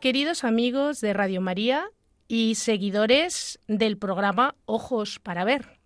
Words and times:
Queridos 0.00 0.44
amigos 0.44 1.00
de 1.00 1.12
Radio 1.12 1.40
María 1.40 1.90
y 2.28 2.54
seguidores 2.54 3.58
del 3.66 3.98
programa 3.98 4.54
Ojos 4.64 5.18
para 5.18 5.44
Ver. 5.44 5.80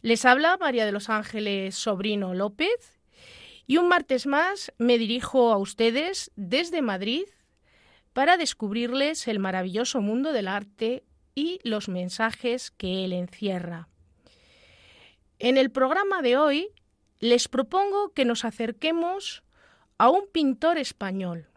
Les 0.00 0.24
habla 0.24 0.56
María 0.58 0.86
de 0.86 0.92
los 0.92 1.08
Ángeles 1.08 1.74
Sobrino 1.74 2.34
López 2.34 3.00
y 3.66 3.78
un 3.78 3.88
martes 3.88 4.26
más 4.26 4.72
me 4.78 4.96
dirijo 4.96 5.52
a 5.52 5.58
ustedes 5.58 6.30
desde 6.36 6.82
Madrid 6.82 7.24
para 8.12 8.36
descubrirles 8.36 9.26
el 9.26 9.40
maravilloso 9.40 10.00
mundo 10.00 10.32
del 10.32 10.46
arte 10.46 11.02
y 11.34 11.58
los 11.64 11.88
mensajes 11.88 12.70
que 12.70 13.04
él 13.04 13.12
encierra. 13.12 13.88
En 15.40 15.56
el 15.56 15.72
programa 15.72 16.22
de 16.22 16.36
hoy 16.36 16.68
les 17.18 17.48
propongo 17.48 18.12
que 18.12 18.24
nos 18.24 18.44
acerquemos 18.44 19.42
a 19.98 20.10
un 20.10 20.28
pintor 20.32 20.78
español, 20.78 21.49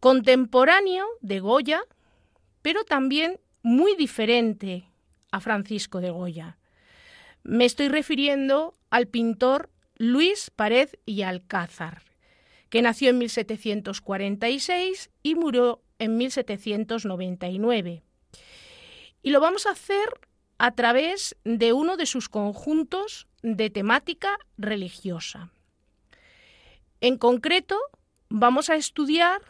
contemporáneo 0.00 1.06
de 1.20 1.40
Goya, 1.40 1.82
pero 2.62 2.84
también 2.84 3.40
muy 3.62 3.96
diferente 3.96 4.88
a 5.30 5.40
Francisco 5.40 6.00
de 6.00 6.10
Goya. 6.10 6.58
Me 7.42 7.64
estoy 7.64 7.88
refiriendo 7.88 8.74
al 8.90 9.06
pintor 9.06 9.70
Luis 9.96 10.50
Pared 10.50 10.90
y 11.04 11.22
Alcázar, 11.22 12.02
que 12.68 12.82
nació 12.82 13.10
en 13.10 13.18
1746 13.18 15.10
y 15.22 15.34
murió 15.34 15.82
en 15.98 16.16
1799. 16.16 18.02
Y 19.22 19.30
lo 19.30 19.40
vamos 19.40 19.66
a 19.66 19.70
hacer 19.70 20.08
a 20.58 20.72
través 20.72 21.36
de 21.44 21.72
uno 21.72 21.96
de 21.96 22.06
sus 22.06 22.28
conjuntos 22.28 23.26
de 23.42 23.70
temática 23.70 24.38
religiosa. 24.56 25.50
En 27.00 27.18
concreto, 27.18 27.78
vamos 28.28 28.70
a 28.70 28.76
estudiar 28.76 29.42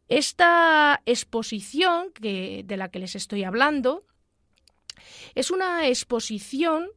Esta 0.10 1.02
exposición 1.06 2.12
que, 2.12 2.64
de 2.66 2.78
la 2.78 2.90
que 2.90 3.00
les 3.00 3.16
estoy 3.16 3.46
hablando 3.46 4.04
es 5.34 5.50
una 5.50 5.88
exposición 5.88 6.90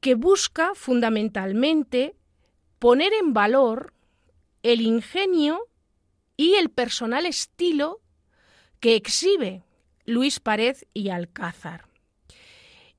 que 0.00 0.14
busca 0.14 0.72
fundamentalmente 0.74 2.14
poner 2.78 3.12
en 3.14 3.32
valor 3.32 3.94
el 4.62 4.82
ingenio 4.82 5.66
y 6.36 6.54
el 6.54 6.70
personal 6.70 7.24
estilo 7.26 8.00
que 8.80 8.94
exhibe 8.96 9.64
Luis 10.10 10.40
Pared 10.40 10.76
y 10.92 11.08
Alcázar. 11.10 11.86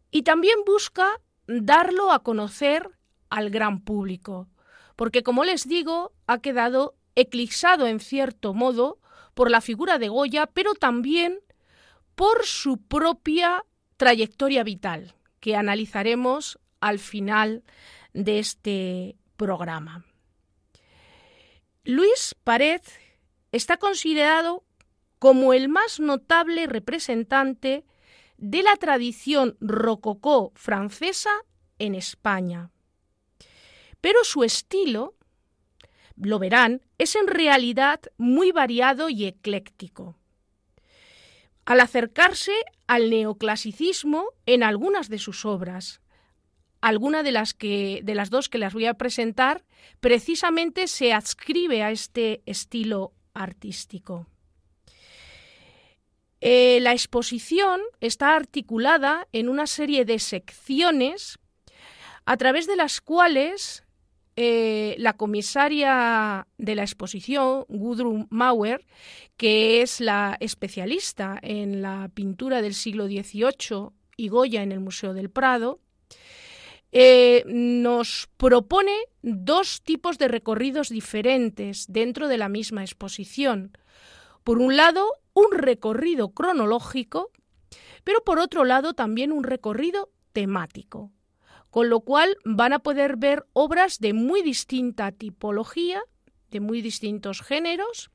Y 0.10 0.24
también 0.24 0.60
busca 0.66 1.22
darlo 1.46 2.12
a 2.12 2.24
conocer 2.24 2.90
al 3.30 3.50
gran 3.50 3.82
público, 3.82 4.48
porque 4.96 5.22
como 5.22 5.44
les 5.44 5.68
digo, 5.68 6.14
ha 6.28 6.40
quedado 6.40 6.96
eclipsado 7.16 7.88
en 7.88 8.00
cierto 8.00 8.54
modo 8.54 9.00
por 9.34 9.52
la 9.52 9.62
figura 9.62 10.00
de 10.00 10.10
Goya, 10.10 10.48
pero 10.48 10.74
también 10.74 11.40
por 12.16 12.46
su 12.46 12.78
propia 12.78 13.66
trayectoria 13.98 14.64
vital, 14.64 15.16
que 15.40 15.56
analizaremos 15.56 16.60
al 16.80 17.00
final 17.00 17.64
de 18.14 18.40
este 18.40 19.18
programa. 19.38 20.06
Luis 21.84 22.36
Pared 22.44 22.82
está 23.52 23.78
considerado 23.78 24.64
como 25.22 25.54
el 25.54 25.70
más 25.70 26.00
notable 26.00 26.66
representante 26.66 27.86
de 28.38 28.64
la 28.64 28.76
tradición 28.78 29.56
rococó 29.62 30.52
francesa 30.56 31.30
en 31.78 31.94
España. 31.94 32.72
Pero 34.02 34.24
su 34.24 34.44
estilo, 34.44 35.14
lo 36.16 36.40
verán, 36.40 36.82
es 36.98 37.16
en 37.16 37.28
realidad 37.28 38.00
muy 38.18 38.52
variado 38.52 39.10
y 39.10 39.26
ecléctico. 39.26 40.18
Al 41.66 41.82
acercarse 41.82 42.56
al 42.88 43.12
neoclasicismo 43.12 44.26
en 44.48 44.64
algunas 44.64 45.08
de 45.08 45.20
sus 45.20 45.46
obras, 45.46 46.02
alguna 46.82 47.22
de 47.22 47.32
las 47.32 47.54
que 47.54 48.02
de 48.04 48.16
las 48.16 48.32
dos 48.32 48.50
que 48.50 48.58
las 48.58 48.74
voy 48.74 48.88
a 48.88 48.96
presentar 48.96 49.66
precisamente 50.00 50.88
se 50.88 51.14
adscribe 51.14 51.84
a 51.84 51.92
este 51.92 52.42
estilo 52.48 53.14
artístico. 53.36 54.31
Eh, 56.42 56.80
la 56.82 56.92
exposición 56.92 57.82
está 58.00 58.36
articulada 58.36 59.28
en 59.32 59.48
una 59.48 59.68
serie 59.68 60.06
de 60.06 60.18
secciones 60.18 61.38
a 62.26 62.36
través 62.38 62.66
de 62.66 62.76
las 62.76 63.00
cuales 63.00 63.84
eh, 64.36 64.96
la 64.98 65.14
comisaria 65.14 66.48
de 66.58 66.76
la 66.76 66.82
exposición, 66.82 67.66
Gudrun 67.70 68.28
Mauer, 68.32 68.86
que 69.38 69.82
es 69.84 70.00
la 70.00 70.38
especialista 70.40 71.38
en 71.44 71.84
la 71.84 72.10
pintura 72.14 72.62
del 72.62 72.74
siglo 72.74 73.06
XVIII 73.06 73.90
y 74.18 74.30
Goya 74.30 74.64
en 74.64 74.72
el 74.72 74.80
Museo 74.80 75.14
del 75.14 75.30
Prado, 75.30 75.80
eh, 76.92 77.44
nos 77.46 78.30
propone 78.38 78.96
dos 79.22 79.82
tipos 79.82 80.18
de 80.18 80.28
recorridos 80.28 80.90
diferentes 80.90 81.86
dentro 81.88 82.28
de 82.28 82.38
la 82.38 82.50
misma 82.50 82.82
exposición. 82.82 83.78
Por 84.44 84.58
un 84.58 84.76
lado, 84.76 85.08
un 85.34 85.52
recorrido 85.52 86.30
cronológico, 86.30 87.32
pero 88.04 88.24
por 88.24 88.40
otro 88.40 88.66
lado 88.66 88.94
también 88.94 89.32
un 89.32 89.44
recorrido 89.44 90.12
temático, 90.34 91.12
con 91.70 91.90
lo 91.90 92.02
cual 92.02 92.38
van 92.44 92.74
a 92.74 92.80
poder 92.80 93.18
ver 93.18 93.46
obras 93.54 94.00
de 94.00 94.14
muy 94.14 94.42
distinta 94.42 95.12
tipología, 95.12 96.02
de 96.50 96.60
muy 96.60 96.82
distintos 96.82 97.42
géneros, 97.42 98.12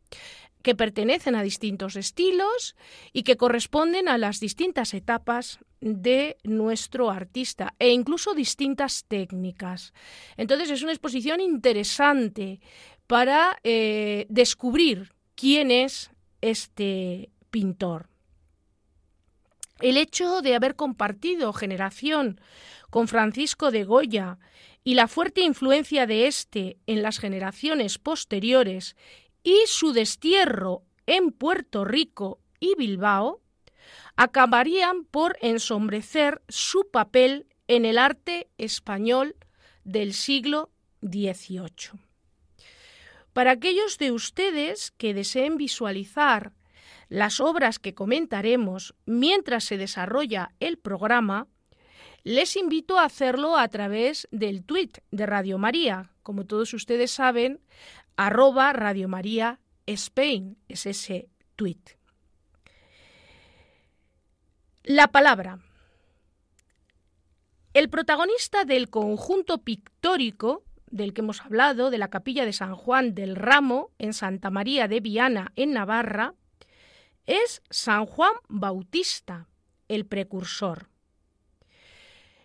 que 0.62 0.74
pertenecen 0.74 1.36
a 1.36 1.44
distintos 1.44 1.94
estilos 1.94 2.74
y 3.12 3.22
que 3.22 3.36
corresponden 3.36 4.08
a 4.08 4.18
las 4.18 4.40
distintas 4.40 4.94
etapas 4.94 5.60
de 5.80 6.38
nuestro 6.42 7.10
artista 7.10 7.74
e 7.78 7.90
incluso 7.90 8.34
distintas 8.34 9.04
técnicas. 9.06 9.92
Entonces 10.36 10.70
es 10.70 10.82
una 10.82 10.90
exposición 10.90 11.40
interesante 11.40 12.60
para 13.06 13.60
eh, 13.62 14.26
descubrir 14.28 15.12
quién 15.36 15.70
es 15.70 16.10
este 16.46 17.30
pintor. 17.50 18.08
El 19.80 19.96
hecho 19.98 20.40
de 20.40 20.54
haber 20.54 20.74
compartido 20.74 21.52
generación 21.52 22.40
con 22.90 23.08
Francisco 23.08 23.70
de 23.70 23.84
Goya 23.84 24.38
y 24.84 24.94
la 24.94 25.08
fuerte 25.08 25.42
influencia 25.42 26.06
de 26.06 26.26
éste 26.26 26.78
en 26.86 27.02
las 27.02 27.18
generaciones 27.18 27.98
posteriores 27.98 28.96
y 29.42 29.56
su 29.66 29.92
destierro 29.92 30.82
en 31.06 31.30
Puerto 31.30 31.84
Rico 31.84 32.40
y 32.58 32.74
Bilbao 32.76 33.42
acabarían 34.16 35.04
por 35.04 35.36
ensombrecer 35.42 36.42
su 36.48 36.88
papel 36.90 37.46
en 37.68 37.84
el 37.84 37.98
arte 37.98 38.48
español 38.58 39.36
del 39.84 40.14
siglo 40.14 40.70
XVIII. 41.02 42.05
Para 43.36 43.50
aquellos 43.50 43.98
de 43.98 44.12
ustedes 44.12 44.92
que 44.92 45.12
deseen 45.12 45.58
visualizar 45.58 46.54
las 47.10 47.38
obras 47.38 47.78
que 47.78 47.92
comentaremos 47.92 48.94
mientras 49.04 49.64
se 49.64 49.76
desarrolla 49.76 50.54
el 50.58 50.78
programa, 50.78 51.46
les 52.24 52.56
invito 52.56 52.98
a 52.98 53.04
hacerlo 53.04 53.58
a 53.58 53.68
través 53.68 54.26
del 54.30 54.64
tweet 54.64 54.92
de 55.10 55.26
Radio 55.26 55.58
María. 55.58 56.14
Como 56.22 56.46
todos 56.46 56.72
ustedes 56.72 57.10
saben, 57.10 57.60
arroba 58.16 58.72
Radio 58.72 59.06
María 59.06 59.60
Spain 59.84 60.56
es 60.66 60.86
ese 60.86 61.28
tweet. 61.56 61.98
La 64.82 65.08
palabra. 65.08 65.58
El 67.74 67.90
protagonista 67.90 68.64
del 68.64 68.88
conjunto 68.88 69.58
pictórico 69.58 70.65
del 70.96 71.14
que 71.14 71.20
hemos 71.20 71.40
hablado, 71.42 71.90
de 71.90 71.98
la 71.98 72.08
capilla 72.08 72.44
de 72.44 72.52
San 72.52 72.74
Juan 72.74 73.14
del 73.14 73.36
Ramo 73.36 73.90
en 73.98 74.12
Santa 74.12 74.50
María 74.50 74.88
de 74.88 75.00
Viana, 75.00 75.52
en 75.56 75.72
Navarra, 75.72 76.34
es 77.26 77.62
San 77.70 78.06
Juan 78.06 78.32
Bautista, 78.48 79.48
el 79.88 80.06
precursor. 80.06 80.88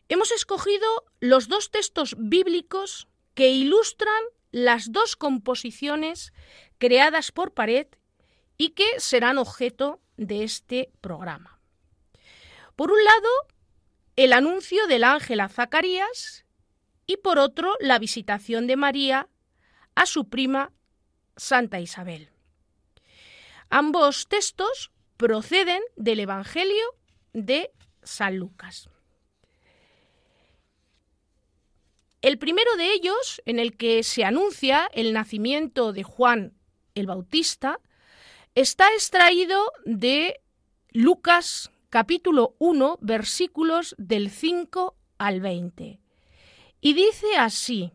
Hemos 0.09 0.31
escogido 0.31 0.88
los 1.19 1.48
dos 1.48 1.71
textos 1.71 2.15
bíblicos 2.19 3.07
que 3.33 3.50
ilustran 3.50 4.24
las 4.51 4.92
dos 4.92 5.15
composiciones 5.15 6.33
creadas 6.77 7.31
por 7.31 7.53
Pared 7.53 7.88
y 8.57 8.69
que 8.69 9.00
serán 9.00 9.38
objeto 9.38 10.01
de 10.18 10.44
este 10.44 10.92
programa. 11.00 11.59
Por 12.75 12.92
un 12.92 13.03
lado, 13.03 13.30
el 14.15 14.33
anuncio 14.33 14.86
del 14.88 15.03
ángel 15.03 15.39
a 15.39 15.48
Zacarías 15.48 16.45
y 17.12 17.18
por 17.18 17.40
otro 17.40 17.75
la 17.81 18.00
visitación 18.00 18.68
de 18.68 18.78
María 18.78 19.28
a 19.96 20.06
su 20.06 20.30
prima 20.30 20.72
Santa 21.36 21.81
Isabel. 21.81 22.30
Ambos 23.69 24.28
textos 24.30 24.92
proceden 25.18 25.81
del 25.98 26.22
Evangelio 26.22 26.86
de 27.34 27.72
San 28.02 28.38
Lucas. 28.38 28.90
El 32.22 32.38
primero 32.38 32.74
de 32.78 32.94
ellos, 32.94 33.42
en 33.46 33.60
el 33.60 33.75
que 33.75 34.04
se 34.04 34.24
anuncia 34.24 34.90
el 34.94 35.12
nacimiento 35.12 35.92
de 35.92 36.04
Juan 36.04 36.54
el 36.96 37.08
Bautista, 37.08 37.80
está 38.56 38.88
extraído 38.94 39.60
de 39.84 40.40
Lucas 40.92 41.72
capítulo 41.90 42.56
1 42.60 43.00
versículos 43.02 43.96
del 43.98 44.30
5 44.30 44.96
al 45.18 45.42
20. 45.42 46.00
Y 46.81 46.94
dice 46.94 47.36
así, 47.38 47.94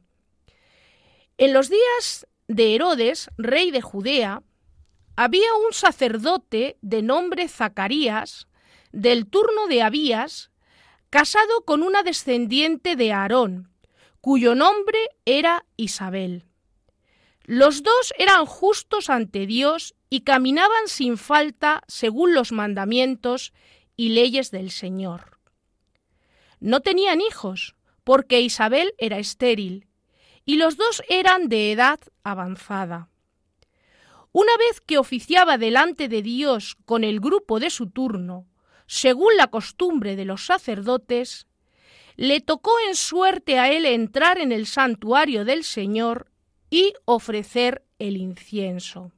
en 1.38 1.52
los 1.52 1.68
días 1.68 2.26
de 2.46 2.74
Herodes, 2.74 3.28
rey 3.36 3.72
de 3.72 3.82
Judea, 3.82 4.42
había 5.16 5.52
un 5.66 5.72
sacerdote 5.72 6.78
de 6.82 7.02
nombre 7.02 7.48
Zacarías, 7.48 8.48
del 8.92 9.26
turno 9.26 9.66
de 9.66 9.82
Abías, 9.82 10.50
casado 11.10 11.64
con 11.64 11.82
una 11.82 12.02
descendiente 12.02 12.96
de 12.96 13.12
Aarón, 13.12 13.72
cuyo 14.20 14.54
nombre 14.54 14.98
era 15.24 15.66
Isabel. 15.76 16.46
Los 17.44 17.82
dos 17.82 18.14
eran 18.18 18.46
justos 18.46 19.10
ante 19.10 19.46
Dios 19.46 19.94
y 20.10 20.22
caminaban 20.22 20.86
sin 20.88 21.16
falta 21.18 21.82
según 21.88 22.34
los 22.34 22.52
mandamientos 22.52 23.52
y 23.96 24.10
leyes 24.10 24.50
del 24.50 24.70
Señor. 24.70 25.38
No 26.60 26.80
tenían 26.80 27.20
hijos, 27.20 27.76
porque 28.06 28.40
Isabel 28.40 28.94
era 28.98 29.18
estéril, 29.18 29.88
y 30.44 30.58
los 30.58 30.76
dos 30.76 31.02
eran 31.08 31.48
de 31.48 31.72
edad 31.72 31.98
avanzada. 32.22 33.08
Una 34.30 34.56
vez 34.58 34.80
que 34.80 34.96
oficiaba 34.96 35.58
delante 35.58 36.06
de 36.06 36.22
Dios 36.22 36.76
con 36.84 37.02
el 37.02 37.18
grupo 37.18 37.58
de 37.58 37.68
su 37.68 37.90
turno, 37.90 38.46
según 38.86 39.36
la 39.36 39.48
costumbre 39.48 40.14
de 40.14 40.24
los 40.24 40.46
sacerdotes, 40.46 41.48
le 42.14 42.40
tocó 42.40 42.70
en 42.86 42.94
suerte 42.94 43.58
a 43.58 43.72
él 43.72 43.84
entrar 43.84 44.38
en 44.38 44.52
el 44.52 44.66
santuario 44.66 45.44
del 45.44 45.64
Señor 45.64 46.30
y 46.70 46.92
ofrecer 47.06 47.84
el 47.98 48.18
incienso. 48.18 49.10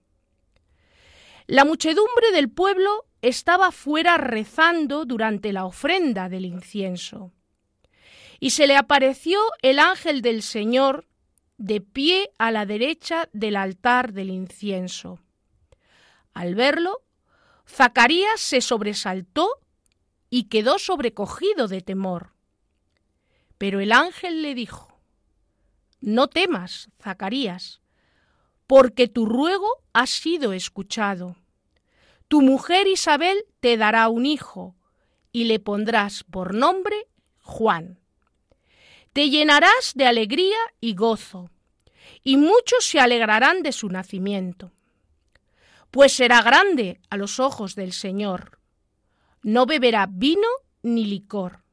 La 1.46 1.66
muchedumbre 1.66 2.32
del 2.32 2.48
pueblo 2.48 3.04
estaba 3.20 3.70
fuera 3.70 4.16
rezando 4.16 5.04
durante 5.04 5.52
la 5.52 5.66
ofrenda 5.66 6.30
del 6.30 6.46
incienso 6.46 7.34
y 8.40 8.50
se 8.50 8.66
le 8.66 8.76
apareció 8.76 9.40
el 9.62 9.78
ángel 9.78 10.22
del 10.22 10.42
Señor 10.42 11.06
de 11.56 11.80
pie 11.80 12.30
a 12.38 12.52
la 12.52 12.66
derecha 12.66 13.28
del 13.32 13.56
altar 13.56 14.12
del 14.12 14.30
incienso. 14.30 15.18
Al 16.34 16.54
verlo, 16.54 17.02
Zacarías 17.66 18.40
se 18.40 18.60
sobresaltó 18.60 19.48
y 20.30 20.44
quedó 20.44 20.78
sobrecogido 20.78 21.68
de 21.68 21.80
temor. 21.80 22.34
Pero 23.58 23.80
el 23.80 23.90
ángel 23.92 24.42
le 24.42 24.54
dijo, 24.54 25.00
No 26.00 26.28
temas, 26.28 26.90
Zacarías, 27.02 27.80
porque 28.68 29.08
tu 29.08 29.26
ruego 29.26 29.82
ha 29.92 30.06
sido 30.06 30.52
escuchado. 30.52 31.36
Tu 32.28 32.40
mujer 32.40 32.86
Isabel 32.86 33.46
te 33.60 33.76
dará 33.76 34.08
un 34.08 34.26
hijo, 34.26 34.76
y 35.32 35.44
le 35.44 35.58
pondrás 35.58 36.24
por 36.24 36.54
nombre 36.54 36.96
Juan. 37.40 37.98
Te 39.18 39.30
llenarás 39.30 39.94
de 39.96 40.06
alegría 40.06 40.56
y 40.80 40.94
gozo, 40.94 41.50
y 42.22 42.36
muchos 42.36 42.84
se 42.84 43.00
alegrarán 43.00 43.64
de 43.64 43.72
su 43.72 43.88
nacimiento, 43.88 44.70
pues 45.90 46.12
será 46.12 46.40
grande 46.40 47.00
a 47.10 47.16
los 47.16 47.40
ojos 47.40 47.74
del 47.74 47.92
Señor. 47.92 48.60
No 49.42 49.66
beberá 49.66 50.06
vino 50.08 50.46
ni 50.84 51.04
licor. 51.04 51.64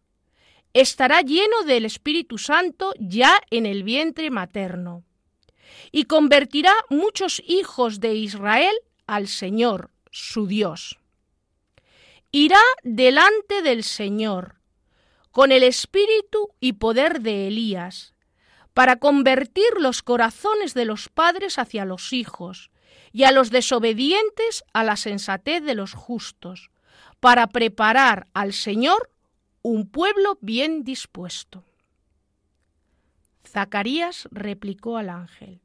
Estará 0.74 1.22
lleno 1.22 1.62
del 1.68 1.86
Espíritu 1.86 2.40
Santo 2.40 2.96
ya 3.00 3.40
en 3.52 3.68
el 3.68 3.84
vientre 3.84 4.32
materno, 4.32 5.04
y 5.92 6.06
convertirá 6.06 6.74
muchos 6.90 7.44
hijos 7.46 8.00
de 8.00 8.16
Israel 8.16 8.74
al 9.06 9.28
Señor, 9.28 9.92
su 10.10 10.48
Dios. 10.48 10.98
Irá 12.32 12.64
delante 12.82 13.62
del 13.62 13.84
Señor 13.84 14.56
con 15.36 15.52
el 15.52 15.64
espíritu 15.64 16.54
y 16.62 16.74
poder 16.74 17.20
de 17.20 17.50
Elías, 17.50 18.14
para 18.74 18.96
convertir 18.96 19.66
los 19.78 20.02
corazones 20.02 20.74
de 20.74 20.86
los 20.86 21.10
padres 21.10 21.60
hacia 21.60 21.84
los 21.84 22.14
hijos 22.14 22.72
y 23.12 23.26
a 23.26 23.34
los 23.34 23.52
desobedientes 23.52 24.64
a 24.72 24.86
la 24.86 24.96
sensatez 24.96 25.62
de 25.62 25.76
los 25.76 25.94
justos, 25.94 26.72
para 27.20 27.48
preparar 27.48 28.28
al 28.34 28.54
Señor 28.54 29.12
un 29.62 29.90
pueblo 29.90 30.38
bien 30.40 30.86
dispuesto. 30.86 31.66
Zacarías 33.46 34.30
replicó 34.32 34.96
al 34.96 35.10
ángel, 35.10 35.60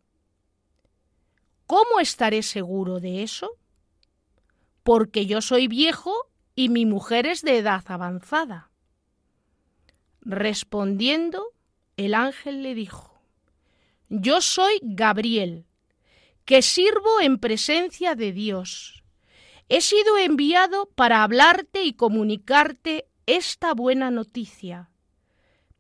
¿Cómo 1.67 2.01
estaré 2.01 2.43
seguro 2.43 2.99
de 2.99 3.23
eso? 3.23 3.53
Porque 4.83 5.27
yo 5.27 5.41
soy 5.41 5.69
viejo 5.69 6.13
y 6.57 6.71
mi 6.71 6.87
mujer 6.87 7.27
es 7.27 7.43
de 7.43 7.59
edad 7.59 7.85
avanzada. 7.87 8.70
Respondiendo, 10.23 11.45
el 11.97 12.15
ángel 12.15 12.63
le 12.63 12.75
dijo, 12.75 13.23
Yo 14.09 14.41
soy 14.41 14.79
Gabriel, 14.83 15.67
que 16.45 16.63
sirvo 16.63 17.21
en 17.21 17.39
presencia 17.39 18.15
de 18.15 18.33
Dios, 18.33 19.01
He 19.73 19.83
sido 19.83 20.19
enviado 20.19 20.87
para 20.97 21.23
hablarte 21.23 21.85
y 21.85 21.93
comunicarte 21.93 23.07
esta 23.27 23.73
buena 23.73 24.11
noticia, 24.11 24.91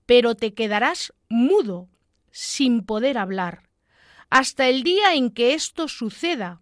pero 0.07 0.37
te 0.37 0.55
quedarás 0.55 1.13
mudo, 1.29 1.89
sin 2.31 2.87
poder 2.87 3.19
hablar, 3.19 3.69
hasta 4.31 4.69
el 4.69 4.85
día 4.85 5.15
en 5.15 5.33
que 5.33 5.55
esto 5.55 5.89
suceda, 5.89 6.61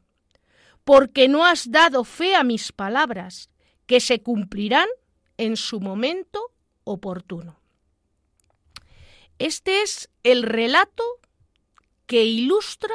porque 0.84 1.28
no 1.28 1.44
has 1.44 1.70
dado 1.70 2.02
fe 2.04 2.34
a 2.34 2.44
mis 2.44 2.72
palabras, 2.72 3.50
que 3.84 4.00
se 4.00 4.22
cumplirán 4.22 4.88
en 5.36 5.58
su 5.58 5.80
momento 5.80 6.40
oportuno. 6.84 7.57
Este 9.38 9.82
es 9.82 10.10
el 10.24 10.42
relato 10.42 11.04
que 12.06 12.24
ilustra 12.24 12.94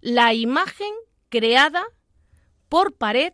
la 0.00 0.34
imagen 0.34 0.92
creada 1.30 1.86
por 2.68 2.94
pared 2.94 3.32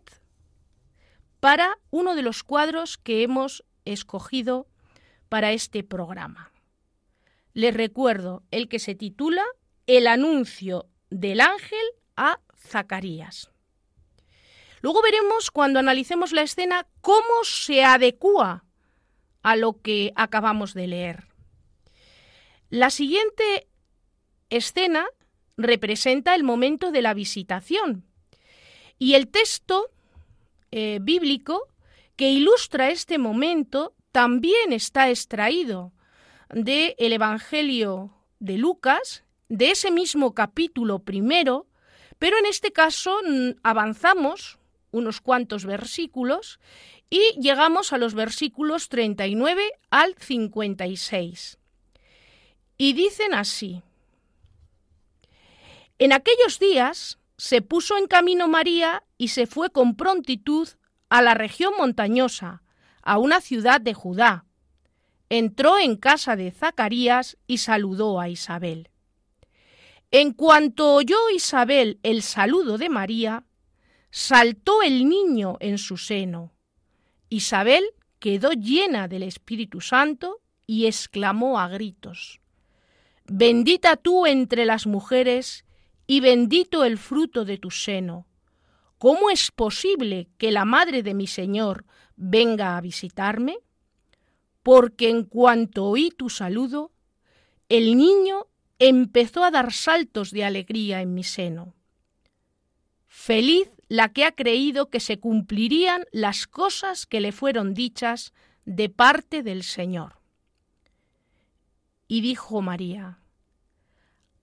para 1.41 1.77
uno 1.89 2.15
de 2.15 2.21
los 2.21 2.43
cuadros 2.43 2.97
que 2.97 3.23
hemos 3.23 3.63
escogido 3.83 4.67
para 5.27 5.51
este 5.51 5.83
programa. 5.83 6.51
Les 7.53 7.73
recuerdo 7.73 8.43
el 8.51 8.69
que 8.69 8.79
se 8.79 8.95
titula 8.95 9.43
El 9.85 10.07
anuncio 10.07 10.87
del 11.09 11.41
ángel 11.41 11.85
a 12.15 12.39
Zacarías. 12.55 13.51
Luego 14.81 15.01
veremos 15.01 15.51
cuando 15.51 15.79
analicemos 15.79 16.31
la 16.31 16.43
escena 16.43 16.87
cómo 17.01 17.43
se 17.43 17.83
adecúa 17.83 18.63
a 19.43 19.55
lo 19.55 19.81
que 19.81 20.13
acabamos 20.15 20.73
de 20.73 20.87
leer. 20.87 21.36
La 22.69 22.89
siguiente 22.89 23.67
escena 24.49 25.05
representa 25.55 26.35
el 26.35 26.43
momento 26.43 26.91
de 26.91 27.01
la 27.01 27.13
visitación 27.13 28.05
y 28.99 29.13
el 29.13 29.29
texto 29.29 29.87
eh, 30.71 30.99
bíblico 31.01 31.67
que 32.17 32.29
ilustra 32.29 32.89
este 32.89 33.17
momento 33.17 33.95
también 34.11 34.73
está 34.73 35.09
extraído 35.09 35.93
del 36.49 36.95
el 36.97 37.13
Evangelio 37.13 38.13
de 38.39 38.57
Lucas, 38.57 39.23
de 39.47 39.71
ese 39.71 39.89
mismo 39.89 40.33
capítulo 40.33 40.99
primero, 40.99 41.67
pero 42.19 42.37
en 42.37 42.45
este 42.45 42.73
caso 42.73 43.17
mm, 43.25 43.59
avanzamos 43.63 44.59
unos 44.91 45.21
cuantos 45.21 45.65
versículos 45.65 46.59
y 47.09 47.21
llegamos 47.39 47.93
a 47.93 47.97
los 47.97 48.13
versículos 48.13 48.89
39 48.89 49.63
al 49.89 50.15
56. 50.17 51.59
Y 52.77 52.93
dicen 52.93 53.33
así, 53.33 53.81
en 55.99 56.13
aquellos 56.13 56.59
días 56.59 57.17
se 57.37 57.61
puso 57.61 57.97
en 57.97 58.07
camino 58.07 58.47
María 58.47 59.03
y 59.17 59.29
se 59.29 59.47
fue 59.47 59.71
con 59.71 59.95
prontitud 59.95 60.67
a 61.09 61.21
la 61.21 61.33
región 61.33 61.73
montañosa, 61.77 62.61
a 63.01 63.17
una 63.17 63.41
ciudad 63.41 63.81
de 63.81 63.93
Judá. 63.93 64.45
Entró 65.29 65.77
en 65.79 65.95
casa 65.95 66.35
de 66.35 66.51
Zacarías 66.51 67.37
y 67.47 67.57
saludó 67.57 68.19
a 68.19 68.29
Isabel. 68.29 68.89
En 70.11 70.33
cuanto 70.33 70.93
oyó 70.93 71.17
Isabel 71.33 71.99
el 72.03 72.21
saludo 72.21 72.77
de 72.77 72.89
María, 72.89 73.43
saltó 74.09 74.81
el 74.81 75.09
niño 75.09 75.57
en 75.59 75.77
su 75.77 75.97
seno. 75.97 76.53
Isabel 77.29 77.83
quedó 78.19 78.51
llena 78.51 79.07
del 79.07 79.23
Espíritu 79.23 79.81
Santo 79.81 80.41
y 80.65 80.85
exclamó 80.85 81.59
a 81.59 81.67
gritos, 81.67 82.39
Bendita 83.29 83.97
tú 83.97 84.25
entre 84.25 84.65
las 84.65 84.87
mujeres 84.87 85.65
y 86.07 86.21
bendito 86.21 86.85
el 86.85 86.97
fruto 86.97 87.43
de 87.43 87.57
tu 87.57 87.71
seno. 87.71 88.25
¿Cómo 88.97 89.29
es 89.29 89.51
posible 89.51 90.29
que 90.37 90.51
la 90.51 90.63
madre 90.63 91.03
de 91.03 91.13
mi 91.13 91.27
Señor 91.27 91.85
venga 92.15 92.77
a 92.77 92.81
visitarme? 92.81 93.57
Porque 94.63 95.09
en 95.09 95.23
cuanto 95.23 95.85
oí 95.85 96.09
tu 96.09 96.29
saludo, 96.29 96.91
el 97.69 97.97
niño 97.97 98.47
empezó 98.79 99.43
a 99.43 99.51
dar 99.51 99.73
saltos 99.73 100.31
de 100.31 100.45
alegría 100.45 101.01
en 101.01 101.13
mi 101.13 101.23
seno. 101.23 101.75
Feliz 103.07 103.69
la 103.89 104.13
que 104.13 104.23
ha 104.23 104.31
creído 104.31 104.89
que 104.89 104.99
se 104.99 105.19
cumplirían 105.19 106.05
las 106.11 106.47
cosas 106.47 107.05
que 107.05 107.19
le 107.19 107.31
fueron 107.31 107.73
dichas 107.73 108.33
de 108.65 108.89
parte 108.89 109.43
del 109.43 109.63
Señor. 109.63 110.19
Y 112.07 112.21
dijo 112.21 112.61
María, 112.61 113.19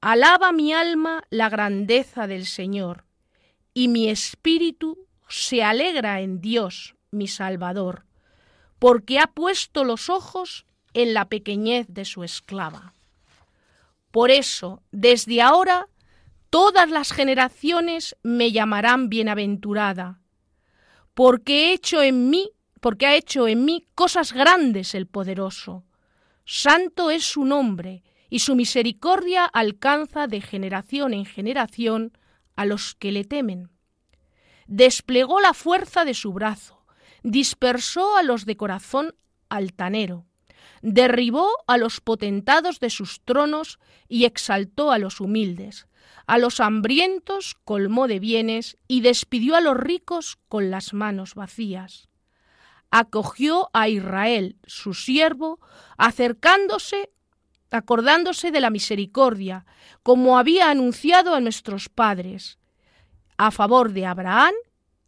Alaba 0.01 0.53
mi 0.53 0.75
alma 0.75 1.25
la 1.31 1.49
grandeza 1.49 2.27
del 2.27 2.45
Señor, 2.45 3.05
y 3.73 3.89
mi 3.89 4.11
espíritu 4.11 5.07
se 5.29 5.63
alegra 5.63 6.21
en 6.21 6.41
Dios, 6.41 6.95
mi 7.11 7.27
Salvador, 7.27 8.05
porque 8.79 9.19
ha 9.19 9.29
puesto 9.29 9.83
los 9.83 10.11
ojos 10.11 10.67
en 10.93 11.15
la 11.15 11.29
pequeñez 11.29 11.87
de 11.89 12.05
su 12.05 12.23
esclava. 12.23 12.93
Por 14.11 14.31
eso, 14.31 14.83
desde 14.93 15.41
ahora, 15.41 15.89
todas 16.51 16.91
las 16.91 17.11
generaciones 17.13 18.15
me 18.23 18.53
llamarán 18.53 19.09
bienaventurada, 19.09 20.21
porque 21.15 21.71
he 21.71 21.73
hecho 21.73 22.03
en 22.03 22.29
mí, 22.29 22.51
porque 22.81 23.07
ha 23.07 23.17
hecho 23.17 23.49
en 23.49 23.65
mí 23.65 23.87
cosas 23.95 24.33
grandes 24.33 24.95
el 24.95 25.07
poderoso. 25.07 25.83
Santo 26.45 27.11
es 27.11 27.25
su 27.25 27.45
nombre, 27.45 28.03
y 28.29 28.41
su 28.41 28.57
misericordia 28.57 29.45
alcanza 29.45 30.27
de 30.27 30.41
generación 30.41 31.15
en 31.15 31.25
generación 31.25 32.19
a 32.57 32.65
los 32.65 32.95
que 32.95 33.13
le 33.13 33.25
temen. 33.25 33.71
Desplegó 34.67 35.41
la 35.41 35.55
fuerza 35.55 36.05
de 36.05 36.15
su 36.15 36.33
brazo, 36.33 36.85
dispersó 37.23 38.17
a 38.17 38.23
los 38.23 38.45
de 38.45 38.57
corazón 38.57 39.15
altanero, 39.49 40.27
derribó 40.83 41.49
a 41.67 41.79
los 41.79 42.01
potentados 42.01 42.81
de 42.81 42.91
sus 42.91 43.23
tronos 43.23 43.79
y 44.09 44.25
exaltó 44.25 44.91
a 44.91 44.99
los 44.99 45.21
humildes, 45.21 45.87
a 46.27 46.39
los 46.39 46.61
hambrientos 46.61 47.55
colmó 47.65 48.09
de 48.09 48.19
bienes 48.19 48.79
y 48.89 49.01
despidió 49.01 49.57
a 49.57 49.61
los 49.61 49.77
ricos 49.77 50.39
con 50.49 50.71
las 50.71 50.93
manos 50.93 51.35
vacías. 51.35 52.09
Acogió 52.97 53.71
a 53.73 53.89
Israel, 53.89 54.57
su 54.67 54.95
siervo, 54.95 55.59
acercándose 55.99 57.11
acordándose 57.73 58.53
de 58.53 58.61
la 58.61 58.71
misericordia, 58.71 59.67
como 60.05 60.39
había 60.39 60.71
anunciado 60.71 61.35
a 61.35 61.41
nuestros 61.41 61.89
padres, 61.89 62.61
a 63.37 63.51
favor 63.51 63.93
de 63.93 64.07
Abraham 64.07 64.55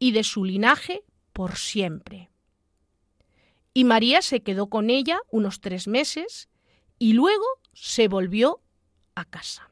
y 0.00 0.10
de 0.10 0.24
su 0.24 0.44
linaje 0.44 1.04
por 1.32 1.58
siempre. 1.58 2.28
Y 3.72 3.84
María 3.84 4.20
se 4.20 4.42
quedó 4.42 4.66
con 4.66 4.90
ella 4.90 5.20
unos 5.30 5.60
tres 5.60 5.86
meses 5.86 6.48
y 6.98 7.12
luego 7.12 7.46
se 7.72 8.08
volvió 8.08 8.62
a 9.14 9.24
casa. 9.26 9.70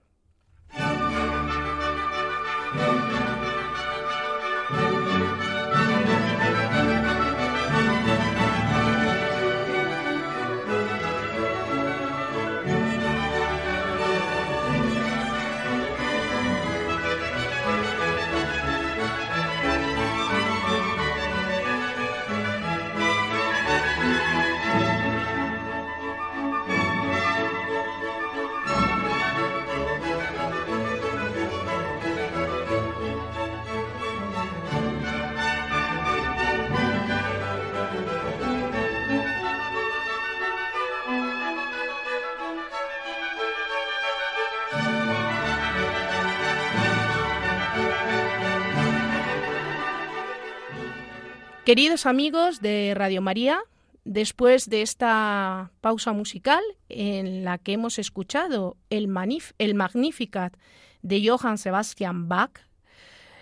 Queridos 51.65 52.05
amigos 52.05 52.61
de 52.61 52.93
Radio 52.95 53.23
María, 53.23 53.59
después 54.05 54.69
de 54.69 54.83
esta 54.83 55.71
pausa 55.81 56.13
musical 56.13 56.63
en 56.91 57.43
la 57.43 57.57
que 57.57 57.73
hemos 57.73 57.99
escuchado 57.99 58.77
el, 58.91 59.09
el 59.57 59.75
Magnificat 59.75 60.55
de 61.01 61.27
Johann 61.27 61.57
Sebastian 61.57 62.29
Bach, 62.29 62.61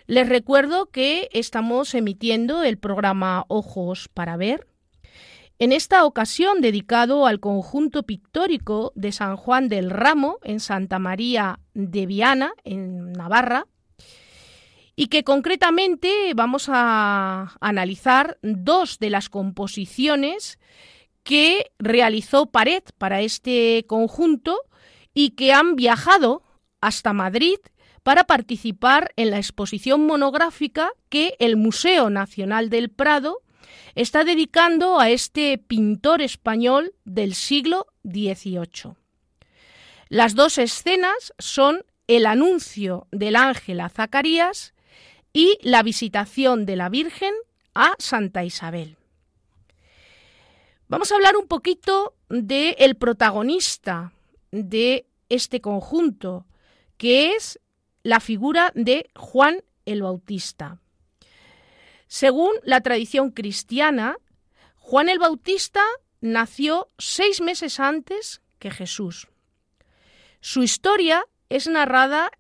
les 0.07 0.29
recuerdo 0.29 0.87
que 0.87 1.31
estamos 1.33 1.97
emitiendo 1.97 2.63
el 2.63 2.79
programa 2.79 3.45
Ojos 3.49 4.09
para 4.15 4.37
Ver, 4.37 4.69
en 5.59 5.73
esta 5.73 6.05
ocasión 6.05 6.61
dedicado 6.61 7.27
al 7.27 7.41
conjunto 7.41 8.05
pictórico 8.05 8.93
de 8.95 9.11
San 9.11 9.37
Juan 9.37 9.69
del 9.69 9.91
Ramo 9.91 10.39
en 10.45 10.61
Santa 10.61 11.01
María 11.01 11.59
de 11.75 12.07
Viana, 12.07 12.53
en 12.63 13.13
Navarra, 13.15 13.67
y 14.95 15.07
que 15.07 15.25
concretamente 15.25 16.33
vamos 16.35 16.69
a 16.69 17.57
analizar 17.61 18.39
dos 18.43 18.99
de 18.99 19.11
las 19.11 19.29
composiciones 19.29 20.59
que 21.23 21.71
realizó 21.79 22.47
Pared 22.47 22.83
para 22.99 23.21
este 23.21 23.85
conjunto 23.87 24.59
y 25.15 25.31
que 25.31 25.53
han 25.53 25.77
viajado 25.77 26.43
hasta 26.81 27.13
Madrid 27.13 27.59
para 28.03 28.25
participar 28.25 29.13
en 29.17 29.31
la 29.31 29.39
exposición 29.39 30.07
monográfica 30.07 30.91
que 31.09 31.37
el 31.39 31.57
Museo 31.57 32.11
Nacional 32.11 32.69
del 32.69 32.91
Prado 32.91 33.43
está 33.95 34.25
dedicando 34.25 34.99
a 34.99 35.11
este 35.11 35.59
pintor 35.59 36.23
español 36.23 36.95
del 37.05 37.35
siglo 37.35 37.87
XVIII. 38.05 38.95
Las 40.09 40.35
dos 40.35 40.59
escenas 40.59 41.33
son 41.39 41.85
el 42.07 42.27
anuncio 42.27 43.07
del 43.13 43.37
ángel 43.37 43.81
a 43.81 43.89
Zacarías 43.89 44.75
y 45.33 45.59
la 45.63 45.83
visitación 45.83 46.67
de 46.67 46.77
la 46.77 46.89
Virgen 46.89 47.35
a 47.75 47.95
Santa 47.99 48.45
Isabel. 48.45 48.97
Vamos 50.89 51.11
a 51.11 51.15
hablar 51.15 51.37
un 51.37 51.47
poquito 51.47 52.15
del 52.29 52.75
el 52.79 52.97
protagonista 52.97 54.13
de 54.51 55.07
este 55.29 55.61
conjunto, 55.61 56.47
que 56.99 57.35
es 57.35 57.59
la 58.03 58.21
figura 58.21 58.73
de 58.75 59.09
Juan 59.17 59.63
el 59.87 60.03
Bautista. 60.03 60.79
Según 62.09 62.51
la 62.63 62.83
tradición 62.83 63.31
cristiana, 63.31 64.19
Juan 64.77 65.09
el 65.09 65.19
Bautista 65.19 65.83
nació 66.21 66.89
seis 66.99 67.41
meses 67.41 67.81
antes 67.81 68.43
que 68.59 68.71
Jesús. 68.71 69.29
Su 70.41 70.63
historia 70.63 71.25
es 71.49 71.69
narrada 71.69 72.31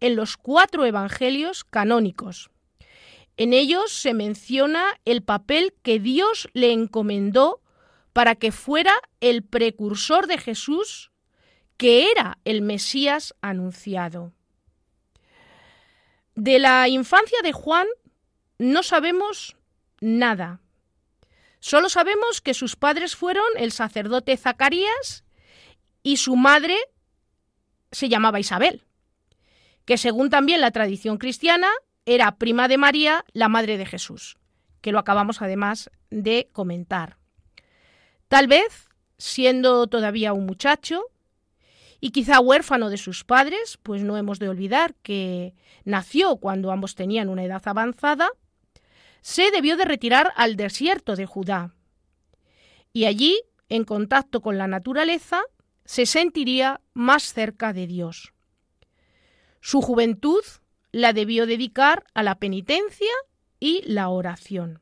en 0.00 0.16
los 0.16 0.36
cuatro 0.36 0.84
evangelios 0.84 1.64
canónicos. 1.64 2.50
En 3.36 3.52
ellos 3.52 3.92
se 3.92 4.14
menciona 4.14 4.98
el 5.04 5.22
papel 5.22 5.74
que 5.82 6.00
Dios 6.00 6.48
le 6.54 6.72
encomendó 6.72 7.60
para 8.12 8.34
que 8.34 8.50
fuera 8.50 8.94
el 9.20 9.44
precursor 9.44 10.26
de 10.26 10.38
Jesús, 10.38 11.12
que 11.76 12.10
era 12.10 12.38
el 12.44 12.62
Mesías 12.62 13.34
anunciado. 13.40 14.32
De 16.34 16.58
la 16.58 16.88
infancia 16.88 17.38
de 17.42 17.52
Juan 17.52 17.86
no 18.58 18.82
sabemos 18.82 19.56
nada. 20.00 20.60
Solo 21.60 21.88
sabemos 21.88 22.40
que 22.40 22.54
sus 22.54 22.76
padres 22.76 23.14
fueron 23.16 23.46
el 23.56 23.72
sacerdote 23.72 24.36
Zacarías 24.36 25.24
y 26.02 26.16
su 26.16 26.36
madre 26.36 26.76
se 27.92 28.08
llamaba 28.08 28.40
Isabel, 28.40 28.84
que 29.88 29.96
según 29.96 30.28
también 30.28 30.60
la 30.60 30.70
tradición 30.70 31.16
cristiana 31.16 31.70
era 32.04 32.36
prima 32.36 32.68
de 32.68 32.76
María, 32.76 33.24
la 33.32 33.48
madre 33.48 33.78
de 33.78 33.86
Jesús, 33.86 34.36
que 34.82 34.92
lo 34.92 34.98
acabamos 34.98 35.40
además 35.40 35.90
de 36.10 36.50
comentar. 36.52 37.16
Tal 38.28 38.48
vez, 38.48 38.90
siendo 39.16 39.86
todavía 39.86 40.34
un 40.34 40.44
muchacho, 40.44 41.04
y 42.00 42.10
quizá 42.10 42.38
huérfano 42.38 42.90
de 42.90 42.98
sus 42.98 43.24
padres, 43.24 43.78
pues 43.82 44.02
no 44.02 44.18
hemos 44.18 44.38
de 44.38 44.50
olvidar 44.50 44.94
que 44.96 45.54
nació 45.84 46.36
cuando 46.36 46.70
ambos 46.70 46.94
tenían 46.94 47.30
una 47.30 47.44
edad 47.44 47.62
avanzada, 47.64 48.28
se 49.22 49.50
debió 49.50 49.78
de 49.78 49.86
retirar 49.86 50.34
al 50.36 50.56
desierto 50.56 51.16
de 51.16 51.24
Judá. 51.24 51.74
Y 52.92 53.06
allí, 53.06 53.40
en 53.70 53.84
contacto 53.84 54.42
con 54.42 54.58
la 54.58 54.66
naturaleza, 54.66 55.40
se 55.86 56.04
sentiría 56.04 56.82
más 56.92 57.32
cerca 57.32 57.72
de 57.72 57.86
Dios. 57.86 58.34
Su 59.60 59.80
juventud 59.80 60.42
la 60.92 61.12
debió 61.12 61.46
dedicar 61.46 62.04
a 62.14 62.22
la 62.22 62.36
penitencia 62.36 63.12
y 63.60 63.82
la 63.86 64.08
oración. 64.08 64.80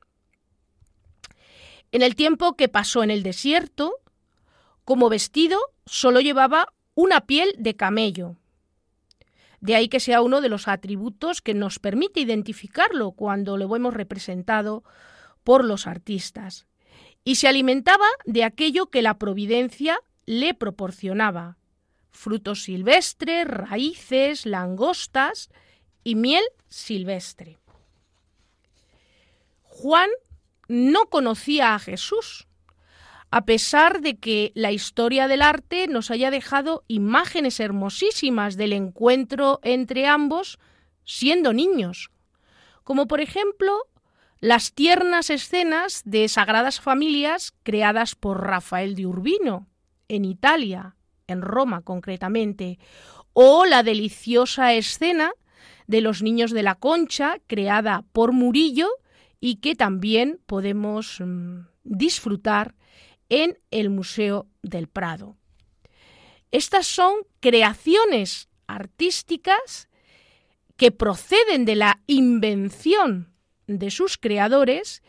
En 1.92 2.02
el 2.02 2.14
tiempo 2.14 2.56
que 2.56 2.68
pasó 2.68 3.02
en 3.02 3.10
el 3.10 3.22
desierto, 3.22 3.94
como 4.84 5.08
vestido 5.08 5.58
solo 5.86 6.20
llevaba 6.20 6.72
una 6.94 7.22
piel 7.22 7.54
de 7.58 7.76
camello. 7.76 8.36
De 9.60 9.74
ahí 9.74 9.88
que 9.88 10.00
sea 10.00 10.20
uno 10.20 10.40
de 10.40 10.48
los 10.48 10.68
atributos 10.68 11.40
que 11.40 11.54
nos 11.54 11.78
permite 11.78 12.20
identificarlo 12.20 13.12
cuando 13.12 13.56
lo 13.56 13.68
vemos 13.68 13.94
representado 13.94 14.84
por 15.42 15.64
los 15.64 15.86
artistas. 15.86 16.66
Y 17.24 17.36
se 17.36 17.48
alimentaba 17.48 18.06
de 18.24 18.44
aquello 18.44 18.86
que 18.86 19.02
la 19.02 19.18
providencia 19.18 19.98
le 20.26 20.54
proporcionaba. 20.54 21.56
Frutos 22.16 22.64
silvestres, 22.64 23.46
raíces, 23.46 24.46
langostas 24.46 25.50
y 26.02 26.14
miel 26.14 26.42
silvestre. 26.68 27.58
Juan 29.62 30.08
no 30.66 31.06
conocía 31.10 31.74
a 31.74 31.78
Jesús, 31.78 32.48
a 33.30 33.44
pesar 33.44 34.00
de 34.00 34.16
que 34.16 34.50
la 34.54 34.72
historia 34.72 35.28
del 35.28 35.42
arte 35.42 35.88
nos 35.88 36.10
haya 36.10 36.30
dejado 36.30 36.84
imágenes 36.88 37.60
hermosísimas 37.60 38.56
del 38.56 38.72
encuentro 38.72 39.60
entre 39.62 40.06
ambos 40.06 40.58
siendo 41.04 41.52
niños, 41.52 42.10
como 42.82 43.06
por 43.06 43.20
ejemplo 43.20 43.82
las 44.40 44.72
tiernas 44.72 45.28
escenas 45.28 46.02
de 46.06 46.28
Sagradas 46.28 46.80
Familias 46.80 47.54
creadas 47.62 48.14
por 48.14 48.46
Rafael 48.46 48.94
de 48.94 49.06
Urbino 49.06 49.66
en 50.08 50.24
Italia, 50.24 50.96
en 51.26 51.42
Roma 51.42 51.82
concretamente, 51.82 52.78
o 53.32 53.66
la 53.66 53.82
deliciosa 53.82 54.72
escena 54.74 55.32
de 55.86 56.00
los 56.00 56.22
niños 56.22 56.50
de 56.50 56.62
la 56.62 56.74
concha 56.74 57.38
creada 57.46 58.04
por 58.12 58.32
Murillo 58.32 58.88
y 59.40 59.56
que 59.56 59.74
también 59.74 60.40
podemos 60.46 61.20
mm, 61.20 61.66
disfrutar 61.84 62.74
en 63.28 63.58
el 63.70 63.90
Museo 63.90 64.46
del 64.62 64.88
Prado. 64.88 65.36
Estas 66.50 66.86
son 66.86 67.14
creaciones 67.40 68.48
artísticas 68.66 69.88
que 70.76 70.90
proceden 70.90 71.64
de 71.64 71.76
la 71.76 72.00
invención 72.06 73.32
de 73.66 73.90
sus 73.90 74.16
creadores 74.16 75.02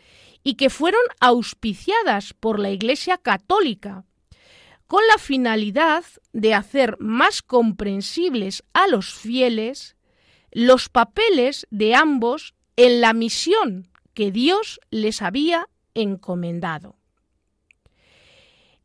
y 0.43 0.55
que 0.55 0.69
fueron 0.69 1.01
auspiciadas 1.19 2.33
por 2.33 2.59
la 2.59 2.71
Iglesia 2.71 3.17
Católica 3.17 4.05
con 4.87 5.05
la 5.07 5.17
finalidad 5.17 6.03
de 6.33 6.53
hacer 6.53 6.97
más 6.99 7.41
comprensibles 7.41 8.63
a 8.73 8.87
los 8.87 9.13
fieles 9.13 9.97
los 10.51 10.89
papeles 10.89 11.67
de 11.69 11.93
ambos 11.93 12.55
en 12.77 13.01
la 13.01 13.13
misión 13.13 13.89
que 14.13 14.31
Dios 14.31 14.79
les 14.89 15.21
había 15.21 15.69
encomendado. 15.93 16.95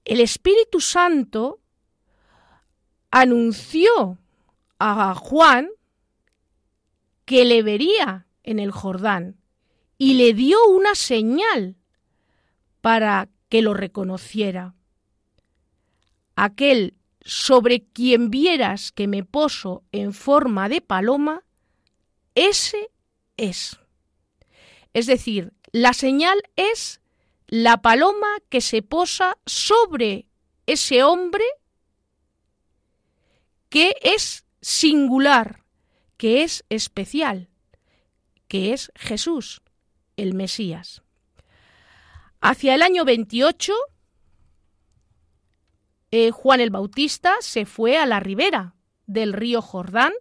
El 0.04 0.20
Espíritu 0.20 0.80
Santo 0.80 1.60
anunció 3.10 4.18
a 4.78 5.14
Juan 5.14 5.68
que 7.24 7.44
le 7.44 7.62
vería 7.62 8.26
en 8.42 8.58
el 8.58 8.72
Jordán 8.72 9.40
y 9.96 10.14
le 10.14 10.34
dio 10.34 10.58
una 10.66 10.94
señal 10.94 11.76
para 12.80 13.28
que 13.48 13.62
lo 13.62 13.74
reconociera. 13.74 14.74
Aquel 16.44 16.96
sobre 17.20 17.84
quien 17.84 18.28
vieras 18.28 18.90
que 18.90 19.06
me 19.06 19.22
poso 19.22 19.84
en 19.92 20.12
forma 20.12 20.68
de 20.68 20.80
paloma, 20.80 21.44
ese 22.34 22.90
es. 23.36 23.78
Es 24.92 25.06
decir, 25.06 25.52
la 25.70 25.92
señal 25.92 26.36
es 26.56 27.00
la 27.46 27.80
paloma 27.80 28.26
que 28.48 28.60
se 28.60 28.82
posa 28.82 29.38
sobre 29.46 30.26
ese 30.66 31.04
hombre 31.04 31.44
que 33.68 33.94
es 34.02 34.44
singular, 34.60 35.64
que 36.16 36.42
es 36.42 36.64
especial, 36.70 37.50
que 38.48 38.72
es 38.72 38.90
Jesús, 38.96 39.62
el 40.16 40.34
Mesías. 40.34 41.02
Hacia 42.40 42.74
el 42.74 42.82
año 42.82 43.04
28, 43.04 43.72
eh, 46.12 46.30
Juan 46.30 46.60
el 46.60 46.70
Bautista 46.70 47.34
se 47.40 47.64
fue 47.64 47.96
a 47.96 48.04
la 48.04 48.20
ribera 48.20 48.74
del 49.06 49.32
río 49.32 49.62
Jordán, 49.62 50.12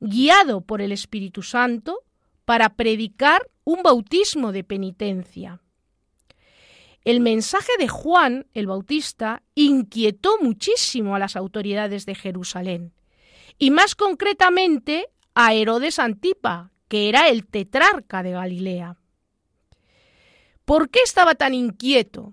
guiado 0.00 0.62
por 0.62 0.80
el 0.80 0.92
Espíritu 0.92 1.42
Santo, 1.42 2.02
para 2.46 2.70
predicar 2.70 3.50
un 3.64 3.82
bautismo 3.82 4.50
de 4.50 4.64
penitencia. 4.64 5.60
El 7.04 7.20
mensaje 7.20 7.72
de 7.78 7.86
Juan 7.86 8.46
el 8.54 8.66
Bautista 8.66 9.42
inquietó 9.54 10.38
muchísimo 10.40 11.14
a 11.14 11.18
las 11.18 11.36
autoridades 11.36 12.06
de 12.06 12.14
Jerusalén, 12.14 12.94
y 13.58 13.70
más 13.70 13.94
concretamente 13.94 15.08
a 15.34 15.52
Herodes 15.52 15.98
Antipa, 15.98 16.72
que 16.88 17.10
era 17.10 17.28
el 17.28 17.46
tetrarca 17.46 18.22
de 18.22 18.30
Galilea. 18.30 18.96
¿Por 20.64 20.88
qué 20.88 21.00
estaba 21.04 21.34
tan 21.34 21.52
inquieto? 21.52 22.32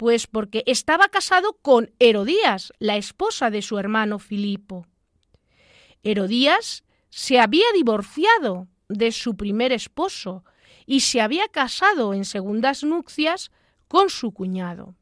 Pues 0.00 0.26
porque 0.26 0.64
estaba 0.66 1.08
casado 1.08 1.58
con 1.60 1.92
Herodías, 1.98 2.72
la 2.78 2.96
esposa 2.96 3.50
de 3.50 3.60
su 3.60 3.78
hermano 3.78 4.18
Filipo. 4.18 4.86
Herodías 6.02 6.84
se 7.10 7.38
había 7.38 7.66
divorciado 7.74 8.66
de 8.88 9.12
su 9.12 9.36
primer 9.36 9.72
esposo 9.72 10.42
y 10.86 11.00
se 11.00 11.20
había 11.20 11.48
casado 11.48 12.14
en 12.14 12.24
segundas 12.24 12.82
nupcias 12.82 13.50
con 13.88 14.08
su 14.08 14.32
cuñado. 14.32 14.94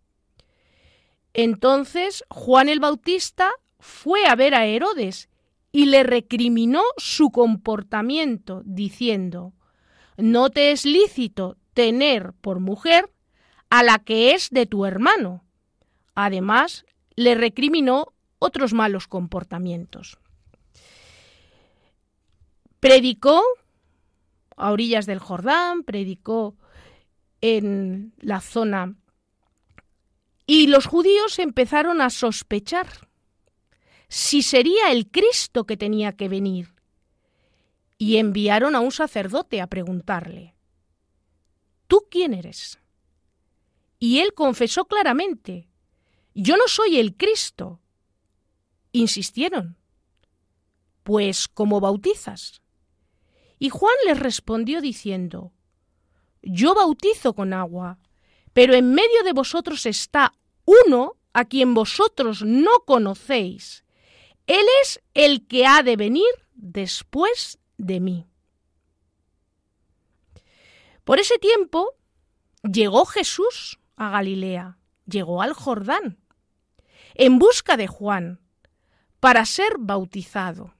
Entonces 1.33 2.25
Juan 2.29 2.69
el 2.69 2.81
Bautista 2.81 3.53
fue 3.79 4.27
a 4.27 4.35
ver 4.35 4.53
a 4.57 4.67
Herodes 4.67 5.29
y 5.71 5.87
le 5.87 6.03
recriminó 6.03 6.83
su 6.97 7.31
comportamiento, 7.31 8.63
diciendo, 8.65 9.53
No 10.17 10.51
te 10.51 10.73
es 10.73 10.85
lícito 10.85 11.57
tener 11.73 12.33
por 12.41 12.59
mujer 12.59 13.13
a 13.71 13.83
la 13.83 13.99
que 13.99 14.33
es 14.33 14.51
de 14.51 14.67
tu 14.67 14.87
hermano. 14.87 15.45
Además, 16.15 16.85
le 17.17 17.35
recriminó 17.35 18.13
otros 18.39 18.73
malos 18.73 19.07
comportamientos. 19.07 20.19
Predicó 22.81 23.43
a 24.57 24.71
orillas 24.71 25.07
del 25.07 25.19
Jordán, 25.19 25.83
predicó 25.83 26.57
en 27.41 28.13
la 28.19 28.41
zona 28.41 28.95
y 30.47 30.69
los 30.69 30.87
judíos 30.87 31.39
empezaron 31.39 32.01
a 32.01 32.11
sospechar 32.11 32.87
si 34.09 34.43
sería 34.43 34.91
el 34.91 35.11
Cristo 35.11 35.65
que 35.65 35.77
tenía 35.77 36.13
que 36.13 36.29
venir. 36.29 36.75
Y 37.99 38.17
enviaron 38.17 38.75
a 38.77 38.81
un 38.81 38.93
sacerdote 38.93 39.61
a 39.61 39.67
preguntarle, 39.67 40.55
¿Tú 41.89 42.07
quién 42.11 42.35
eres? 42.35 42.79
Y 43.99 44.21
él 44.21 44.35
confesó 44.35 44.85
claramente, 44.87 45.69
Yo 46.35 46.57
no 46.57 46.69
soy 46.69 46.99
el 46.99 47.17
Cristo. 47.17 47.81
Insistieron, 48.93 49.77
Pues, 51.03 51.49
¿cómo 51.49 51.81
bautizas? 51.81 52.63
Y 53.59 53.71
Juan 53.71 53.95
les 54.07 54.19
respondió 54.19 54.81
diciendo, 54.81 55.53
Yo 56.43 56.75
bautizo 56.75 57.35
con 57.35 57.53
agua, 57.53 57.99
pero 58.53 58.75
en 58.75 58.95
medio 58.95 59.25
de 59.25 59.33
vosotros 59.33 59.85
está 59.87 60.35
uno 60.65 61.17
a 61.33 61.45
quien 61.45 61.75
vosotros 61.75 62.43
no 62.43 62.81
conocéis. 62.85 63.85
Él 64.47 64.65
es 64.83 65.01
el 65.15 65.47
que 65.47 65.67
ha 65.67 65.83
de 65.83 65.97
venir 65.97 66.31
después 66.55 67.59
de 67.77 68.01
mí. 68.01 68.27
Por 71.05 71.21
ese 71.21 71.39
tiempo 71.39 71.95
llegó 72.63 73.05
Jesús 73.07 73.78
a 73.99 74.11
Galilea, 74.11 74.79
llegó 75.07 75.43
al 75.43 75.53
Jordán, 75.53 76.19
en 77.15 77.39
busca 77.39 77.77
de 77.77 77.89
Juan, 77.89 78.41
para 79.21 79.45
ser 79.45 79.77
bautizado. 79.79 80.75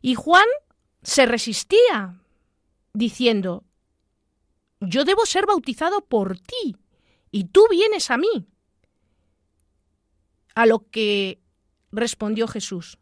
Y 0.00 0.14
Juan 0.14 0.46
se 1.02 1.26
resistía, 1.26 2.22
diciendo, 2.92 3.64
yo 4.80 5.04
debo 5.04 5.26
ser 5.26 5.46
bautizado 5.46 6.00
por 6.00 6.38
ti, 6.38 6.76
y 7.32 7.44
tú 7.44 7.66
vienes 7.68 8.10
a 8.10 8.16
mí. 8.16 8.46
A 10.54 10.66
lo 10.66 10.88
que 10.90 11.42
respondió 11.90 12.46
Jesús, 12.46 12.98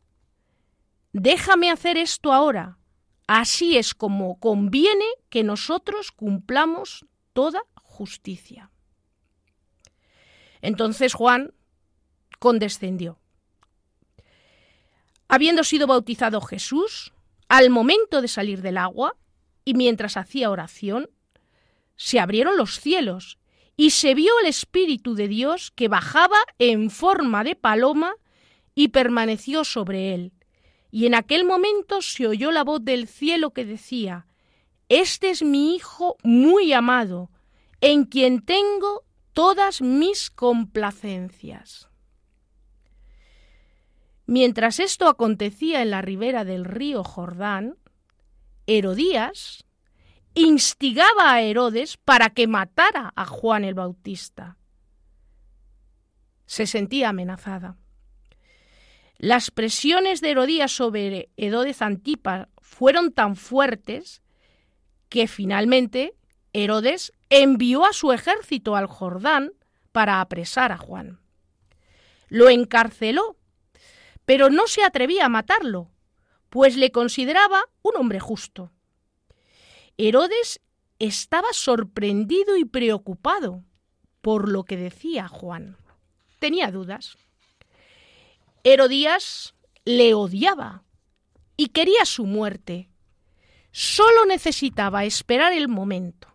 déjame 1.12 1.70
hacer 1.70 1.98
esto 1.98 2.33
ahora, 2.33 2.79
así 3.27 3.77
es 3.77 3.94
como 3.94 4.40
conviene 4.40 5.07
que 5.29 5.44
nosotros 5.44 6.11
cumplamos 6.11 7.05
toda 7.35 7.62
justicia. 7.74 8.70
Entonces 10.62 11.14
Juan 11.14 11.53
condescendió. 12.38 13.18
Habiendo 15.29 15.64
sido 15.64 15.87
bautizado 15.87 16.40
Jesús, 16.40 17.12
al 17.49 17.71
momento 17.71 18.23
de 18.23 18.29
salir 18.29 18.62
del 18.62 18.79
agua, 18.79 19.16
y 19.64 19.75
mientras 19.75 20.16
hacía 20.16 20.51
oración, 20.51 21.11
se 21.97 22.21
abrieron 22.21 22.57
los 22.57 22.81
cielos, 22.81 23.38
y 23.77 23.90
se 23.90 24.14
vio 24.14 24.33
el 24.40 24.49
Espíritu 24.49 25.14
de 25.14 25.29
Dios 25.29 25.71
que 25.71 25.88
bajaba 25.88 26.38
en 26.59 26.90
forma 26.90 27.44
de 27.44 27.55
paloma 27.55 28.14
y 28.75 28.88
permaneció 28.88 29.64
sobre 29.64 30.14
él. 30.14 30.33
Y 30.90 31.07
en 31.07 31.14
aquel 31.14 31.44
momento 31.44 32.03
se 32.03 32.27
oyó 32.27 32.51
la 32.51 32.64
voz 32.64 32.85
del 32.85 33.07
cielo 33.07 33.51
que 33.53 33.64
decía, 33.64 34.27
Este 34.88 35.31
es 35.31 35.42
mi 35.42 35.77
Hijo 35.77 36.16
muy 36.23 36.73
amado, 36.73 37.31
en 37.81 38.05
quien 38.05 38.40
tengo 38.40 39.05
todas 39.38 39.83
mis 39.83 40.31
complacencias. 40.31 41.88
Mientras 44.27 44.81
esto 44.81 45.07
acontecía 45.07 45.81
en 45.81 45.90
la 45.92 46.03
ribera 46.03 46.44
del 46.44 46.64
río 46.64 47.05
Jordán, 47.05 47.77
Herodías 48.66 49.64
instigaba 50.35 51.35
a 51.35 51.42
Herodes 51.42 51.98
para 51.98 52.31
que 52.31 52.48
matara 52.48 53.12
a 53.14 53.27
Juan 53.27 53.62
el 53.62 53.74
Bautista. 53.74 54.57
Se 56.46 56.66
sentía 56.66 57.11
amenazada. 57.11 57.77
Las 59.18 59.53
presiones 59.53 60.20
de 60.20 60.31
Herodías 60.31 60.72
sobre 60.72 61.31
Herodes 61.37 61.81
Antipas 61.81 62.48
fueron 62.61 63.12
tan 63.12 63.37
fuertes 63.37 64.20
que 65.09 65.29
finalmente 65.29 66.17
Herodes 66.64 67.12
envió 67.31 67.85
a 67.85 67.92
su 67.92 68.12
ejército 68.12 68.77
al 68.77 68.87
Jordán 68.87 69.53
para 69.92 70.21
apresar 70.21 70.73
a 70.73 70.79
Juan. 70.79 71.21
Lo 72.29 72.51
encarceló 72.51 73.38
pero 74.29 74.51
no 74.51 74.66
se 74.66 74.85
atrevía 74.85 75.25
a 75.25 75.31
matarlo, 75.31 75.90
pues 76.51 76.77
le 76.77 76.92
consideraba 76.92 77.62
un 77.81 77.97
hombre 77.97 78.21
justo. 78.21 78.71
Herodes 79.97 80.61
estaba 80.99 81.49
sorprendido 81.53 82.59
y 82.59 82.66
preocupado 82.66 83.64
por 84.21 84.51
lo 84.51 84.64
que 84.64 84.77
decía 84.77 85.29
Juan. 85.29 85.79
Tenía 86.40 86.71
dudas. 86.71 87.16
Herodías 88.64 89.55
le 89.87 90.12
odiaba 90.12 90.85
y 91.57 91.68
quería 91.68 92.05
su 92.05 92.27
muerte. 92.27 92.90
Solo 93.73 94.27
necesitaba 94.27 95.07
esperar 95.07 95.55
el 95.55 95.68
momento. 95.68 96.27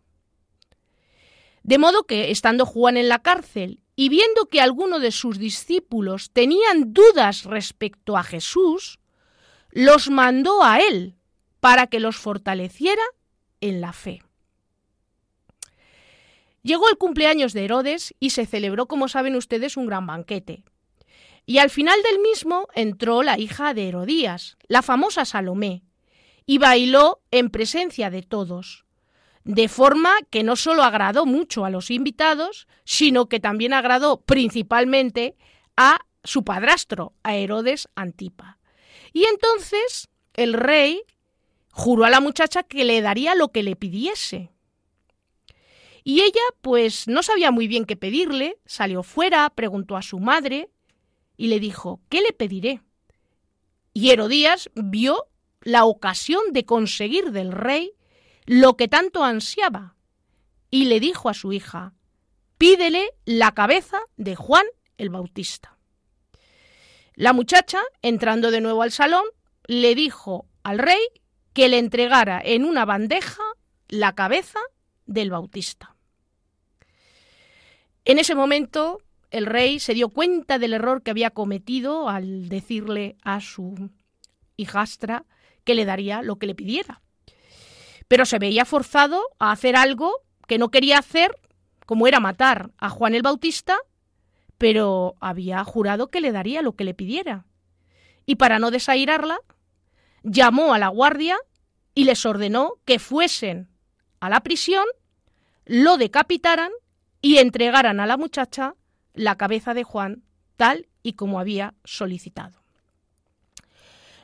De 1.63 1.78
modo 1.78 2.04
que, 2.04 2.30
estando 2.30 2.65
Juan 2.65 2.97
en 2.97 3.08
la 3.08 3.19
cárcel 3.19 3.80
y 3.95 4.10
viendo 4.10 4.47
que 4.49 4.60
algunos 4.60 5.02
de 5.02 5.12
sus 5.12 5.39
discípulos 5.39 6.32
tenían 6.32 6.93
dudas 6.93 7.45
respecto 7.45 8.17
a 8.17 8.23
Jesús, 8.23 8.99
los 9.71 10.10
mandó 10.10 10.63
a 10.63 10.80
él 10.80 11.15
para 11.62 11.88
que 11.88 12.02
los 12.02 12.17
fortaleciera 12.17 13.04
en 13.62 13.80
la 13.80 13.93
fe. 13.93 14.21
Llegó 16.63 16.89
el 16.89 16.97
cumpleaños 16.97 17.54
de 17.54 17.65
Herodes 17.65 18.13
y 18.19 18.32
se 18.32 18.45
celebró, 18.45 18.88
como 18.88 19.08
saben 19.08 19.36
ustedes, 19.36 19.78
un 19.78 19.86
gran 19.86 20.06
banquete. 20.06 20.63
Y 21.45 21.58
al 21.58 21.69
final 21.69 22.02
del 22.04 22.19
mismo 22.19 22.67
entró 22.73 23.23
la 23.23 23.38
hija 23.38 23.73
de 23.73 23.88
Herodías, 23.88 24.58
la 24.67 24.82
famosa 24.82 25.26
Salomé, 25.26 25.84
y 26.45 26.58
bailó 26.58 27.21
en 27.32 27.49
presencia 27.49 28.10
de 28.10 28.21
todos 28.21 28.83
de 29.43 29.67
forma 29.67 30.12
que 30.29 30.43
no 30.43 30.56
solo 30.56 30.84
agradó 30.84 31.25
mucho 31.25 31.65
a 31.65 31.69
los 31.69 31.91
invitados, 31.91 32.67
sino 32.86 33.27
que 33.27 33.39
también 33.39 33.73
agradó 33.73 34.21
principalmente 34.21 35.36
a 35.75 35.99
su 36.23 36.43
padrastro, 36.43 37.13
a 37.23 37.36
Herodes 37.36 37.89
Antipa. 37.95 38.60
Y 39.12 39.25
entonces 39.25 40.10
el 40.34 40.53
rey 40.53 41.03
juró 41.71 42.06
a 42.06 42.10
la 42.10 42.21
muchacha 42.21 42.63
que 42.63 42.86
le 42.86 43.01
daría 43.01 43.36
lo 43.36 43.49
que 43.49 43.63
le 43.63 43.75
pidiese. 43.75 44.51
Y 46.06 46.21
ella, 46.21 46.41
pues, 46.62 47.08
no 47.08 47.23
sabía 47.23 47.51
muy 47.51 47.67
bien 47.67 47.86
qué 47.86 47.95
pedirle, 47.95 48.58
salió 48.65 49.03
fuera, 49.03 49.49
preguntó 49.49 49.95
a 49.95 50.01
su 50.01 50.19
madre 50.19 50.69
y 51.38 51.47
le 51.47 51.60
dijo, 51.60 52.01
¿qué 52.10 52.21
le 52.21 52.34
pediré? 52.34 52.82
Y 53.93 54.10
Herodías 54.10 54.69
vio 54.75 55.25
la 55.62 55.86
ocasión 55.86 56.41
de 56.51 56.65
conseguir 56.65 57.32
del 57.32 57.51
rey 57.51 57.93
lo 58.45 58.75
que 58.75 58.88
tanto 58.88 59.23
ansiaba, 59.23 59.95
y 60.69 60.86
le 60.86 60.99
dijo 60.99 61.29
a 61.29 61.34
su 61.34 61.53
hija, 61.53 61.93
pídele 62.58 63.12
la 63.25 63.53
cabeza 63.53 63.99
de 64.17 64.36
Juan 64.36 64.65
el 64.97 65.10
Bautista. 65.10 65.77
La 67.15 67.32
muchacha, 67.32 67.79
entrando 68.01 68.49
de 68.49 68.62
nuevo 68.62 68.82
al 68.82 68.91
salón, 68.91 69.23
le 69.67 69.93
dijo 69.93 70.47
al 70.63 70.79
rey 70.79 70.99
que 71.53 71.69
le 71.69 71.77
entregara 71.77 72.41
en 72.43 72.65
una 72.65 72.86
bandeja 72.86 73.43
la 73.88 74.15
cabeza 74.15 74.60
del 75.06 75.29
Bautista. 75.29 75.95
En 78.06 78.17
ese 78.17 78.34
momento 78.34 78.99
el 79.29 79.45
rey 79.45 79.79
se 79.79 79.93
dio 79.93 80.10
cuenta 80.10 80.58
del 80.58 80.73
error 80.73 81.03
que 81.03 81.12
había 81.12 81.29
cometido 81.29 82.10
al 82.10 82.49
decirle 82.49 83.15
a 83.21 83.41
su 83.41 83.91
hijastra 84.58 85.25
que 85.63 85.75
le 85.75 85.86
daría 85.86 86.21
lo 86.23 86.38
que 86.38 86.47
le 86.47 86.56
pidiera 86.56 87.03
pero 88.08 88.26
se 88.26 88.39
veía 88.39 88.66
forzado 88.66 89.22
a 89.39 89.52
hacer 89.52 89.76
algo 89.76 90.22
que 90.48 90.58
no 90.58 90.70
quería 90.70 91.00
hacer, 91.00 91.38
como 91.86 92.08
era 92.08 92.20
matar 92.20 92.72
a 92.78 92.89
Juan 92.89 93.16
el 93.16 93.22
Bautista, 93.22 93.78
pero 94.58 95.16
había 95.20 95.63
jurado 95.63 96.08
que 96.08 96.22
le 96.22 96.32
daría 96.32 96.62
lo 96.62 96.76
que 96.76 96.84
le 96.84 96.94
pidiera. 96.94 97.46
Y 98.26 98.36
para 98.36 98.60
no 98.60 98.72
desairarla, 98.72 99.39
llamó 100.24 100.74
a 100.74 100.80
la 100.80 100.88
guardia 100.88 101.38
y 101.94 102.06
les 102.06 102.26
ordenó 102.26 102.76
que 102.86 103.00
fuesen 103.00 103.70
a 104.20 104.30
la 104.30 104.42
prisión, 104.42 104.86
lo 105.66 105.98
decapitaran 105.98 106.72
y 107.22 107.38
entregaran 107.38 108.00
a 108.00 108.06
la 108.06 108.18
muchacha 108.18 108.76
la 109.13 109.38
cabeza 109.38 109.74
de 109.74 109.84
Juan 109.84 110.24
tal 110.56 110.88
y 111.04 111.13
como 111.13 111.39
había 111.39 111.74
solicitado. 111.84 112.63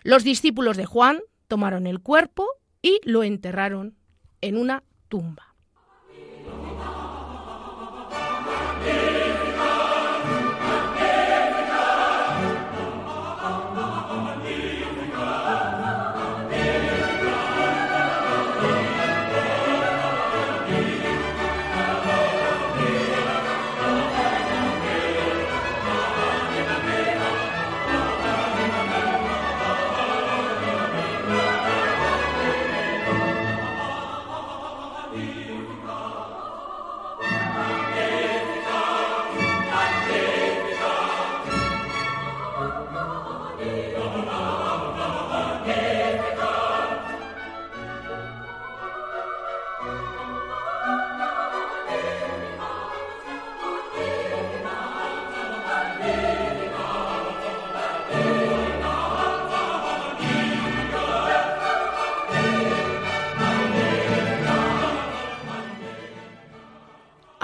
Los 0.04 0.24
discípulos 0.24 0.78
de 0.78 0.86
Juan 0.86 1.20
tomaron 1.48 1.88
el 1.88 2.00
cuerpo 2.00 2.48
y 2.82 3.00
lo 3.04 3.24
enterraron 3.24 3.96
en 4.42 4.58
una 4.58 4.84
tumba. 5.08 5.49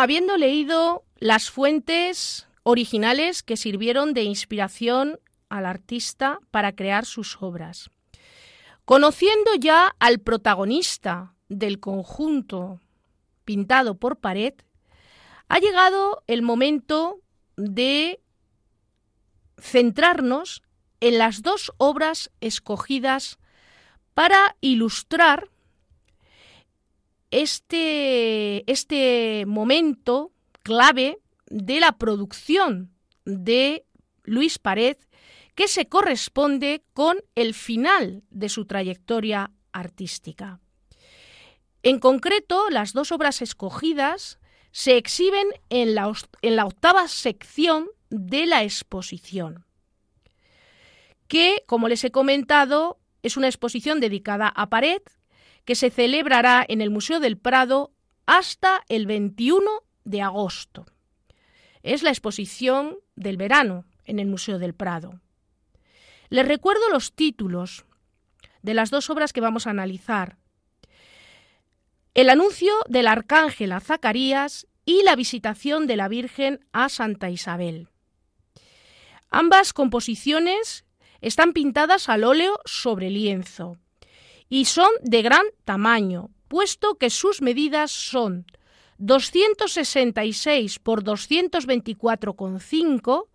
Habiendo 0.06 0.38
leído 0.38 1.04
las 1.18 1.50
fuentes 1.50 2.48
originales 2.62 3.42
que 3.42 3.58
sirvieron 3.58 4.14
de 4.14 4.22
inspiración 4.22 5.20
al 5.50 5.66
artista 5.66 6.38
para 6.52 6.76
crear 6.76 7.08
sus 7.08 7.42
obras, 7.42 7.90
conociendo 8.86 9.56
ya 9.60 9.96
al 9.98 10.20
protagonista 10.20 11.34
del 11.50 11.80
conjunto 11.80 12.82
pintado 13.46 13.98
por 13.98 14.18
pared, 14.18 14.54
ha 15.48 15.58
llegado 15.58 16.24
el 16.28 16.44
momento 16.44 17.20
de 17.58 18.22
centrarnos 19.58 20.62
en 21.00 21.18
las 21.18 21.42
dos 21.42 21.74
obras 21.78 22.30
escogidas 22.42 23.40
para 24.14 24.56
ilustrar 24.62 25.50
este, 27.36 28.70
este 28.72 29.44
momento 29.46 30.32
clave 30.64 31.20
de 31.48 31.82
la 31.82 31.98
producción 31.98 32.96
de 33.26 33.86
Luis 34.24 34.58
Pared 34.58 34.96
que 35.54 35.68
se 35.68 35.88
corresponde 35.88 36.84
con 36.94 37.18
el 37.36 37.54
final 37.54 38.24
de 38.30 38.48
su 38.48 38.66
trayectoria 38.66 39.52
artística. 39.74 40.62
En 41.84 42.00
concreto, 42.00 42.70
las 42.70 42.94
dos 42.94 43.12
obras 43.12 43.42
escogidas 43.42 44.40
se 44.72 44.96
exhiben 44.96 45.48
en 45.70 45.94
la, 45.94 46.12
en 46.42 46.56
la 46.56 46.66
octava 46.66 47.10
sección 47.10 47.90
de 48.10 48.46
la 48.46 48.64
exposición, 48.64 49.66
que, 51.28 51.64
como 51.68 51.90
les 51.90 52.04
he 52.06 52.12
comentado, 52.12 52.98
es 53.24 53.36
una 53.36 53.48
exposición 53.48 54.00
dedicada 54.00 54.48
a 54.48 54.70
Pared 54.70 55.02
que 55.66 55.76
se 55.76 55.90
celebrará 55.90 56.64
en 56.68 56.80
el 56.82 56.92
Museo 56.92 57.20
del 57.20 57.38
Prado 57.38 57.92
hasta 58.26 58.84
el 58.88 59.08
21 59.08 59.66
de 60.04 60.22
agosto. 60.22 60.86
Es 61.84 62.04
la 62.04 62.12
exposición 62.12 62.98
del 63.16 63.38
verano 63.38 63.86
en 64.06 64.20
el 64.20 64.28
Museo 64.28 64.60
del 64.60 64.74
Prado. 64.74 65.20
Les 66.30 66.48
recuerdo 66.48 66.90
los 66.92 67.14
títulos 67.14 67.86
de 68.62 68.74
las 68.74 68.90
dos 68.90 69.10
obras 69.10 69.34
que 69.34 69.42
vamos 69.42 69.68
a 69.68 69.72
analizar. 69.72 70.38
El 72.14 72.30
anuncio 72.30 72.74
del 72.88 73.08
arcángel 73.08 73.72
a 73.72 73.80
Zacarías 73.80 74.68
y 74.86 75.04
la 75.04 75.16
visitación 75.16 75.88
de 75.88 75.98
la 75.98 76.08
Virgen 76.08 76.66
a 76.72 76.90
Santa 76.90 77.30
Isabel. 77.30 77.90
Ambas 79.30 79.74
composiciones 79.74 80.86
están 81.22 81.54
pintadas 81.54 82.08
al 82.08 82.24
óleo 82.24 82.60
sobre 82.66 83.10
lienzo 83.10 83.80
y 84.50 84.66
son 84.66 84.90
de 85.02 85.22
gran 85.22 85.46
tamaño, 85.64 86.32
puesto 86.48 86.96
que 86.96 87.10
sus 87.10 87.42
medidas 87.42 87.92
son 87.92 88.46
266 88.98 90.80
por 90.80 91.04
224,5 91.04 93.28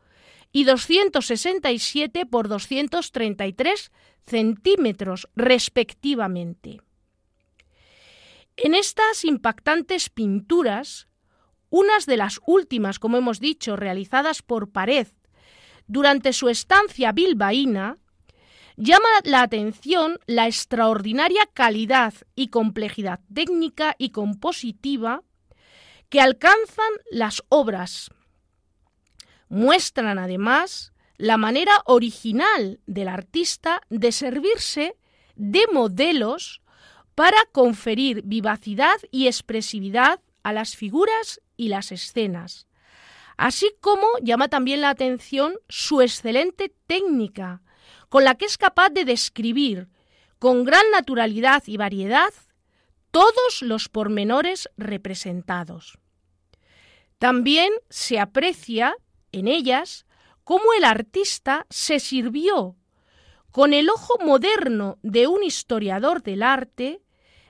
y 0.53 0.65
267 0.65 2.27
por 2.27 2.49
233 2.49 3.93
centímetros 4.27 5.29
respectivamente. 5.37 6.81
En 8.57 8.75
estas 8.75 9.25
impactantes 9.25 10.11
pinturas, 10.11 11.07
unas 11.71 12.05
de 12.07 12.17
las 12.17 12.41
últimas, 12.47 12.99
como 12.99 13.19
hemos 13.19 13.39
dicho, 13.41 13.77
realizadas 13.77 14.43
por 14.43 14.71
Pared 14.71 15.07
durante 15.87 16.33
su 16.33 16.49
estancia 16.49 17.13
bilbaína, 17.13 17.99
llama 18.81 19.09
la 19.25 19.43
atención 19.43 20.19
la 20.27 20.47
extraordinaria 20.47 21.47
calidad 21.53 22.15
y 22.35 22.49
complejidad 22.49 23.21
técnica 23.33 23.95
y 23.99 24.09
compositiva 24.09 25.23
que 26.09 26.23
alcanzan 26.23 26.91
las 27.11 27.43
obras. 27.51 28.11
Muestran 29.51 30.19
además 30.19 30.95
la 31.19 31.37
manera 31.37 31.73
original 31.85 32.81
del 32.87 33.09
artista 33.09 33.83
de 33.91 34.13
servirse 34.13 34.97
de 35.37 35.67
modelos 35.71 36.63
para 37.15 37.37
conferir 37.53 38.23
vivacidad 38.25 38.97
y 39.11 39.27
expresividad 39.27 40.21
a 40.43 40.55
las 40.55 40.75
figuras 40.75 41.43
y 41.59 41.69
las 41.69 41.93
escenas. 41.93 42.67
Así 43.37 43.71
como 43.83 44.07
llama 44.23 44.49
también 44.49 44.81
la 44.81 44.89
atención 44.89 45.55
su 45.69 46.01
excelente 46.01 46.75
técnica, 46.87 47.61
con 48.11 48.25
la 48.25 48.35
que 48.35 48.45
es 48.45 48.59
capaz 48.59 48.91
de 48.91 49.07
describir 49.07 49.89
con 50.39 50.65
gran 50.65 50.85
naturalidad 50.91 51.63
y 51.67 51.79
variedad 51.79 52.35
todos 53.11 53.63
los 53.63 53.89
pormenores 53.89 54.69
representados. 54.77 55.99
También 57.19 57.73
se 57.89 58.19
aprecia 58.19 58.95
en 59.33 59.49
ellas 59.49 60.07
cómo 60.45 60.73
el 60.77 60.85
artista 60.85 61.67
se 61.71 62.01
sirvió 62.01 62.77
con 63.51 63.73
el 63.73 63.89
ojo 63.91 64.15
moderno 64.25 64.99
de 65.03 65.27
un 65.27 65.43
historiador 65.43 66.23
del 66.23 66.43
arte 66.43 67.03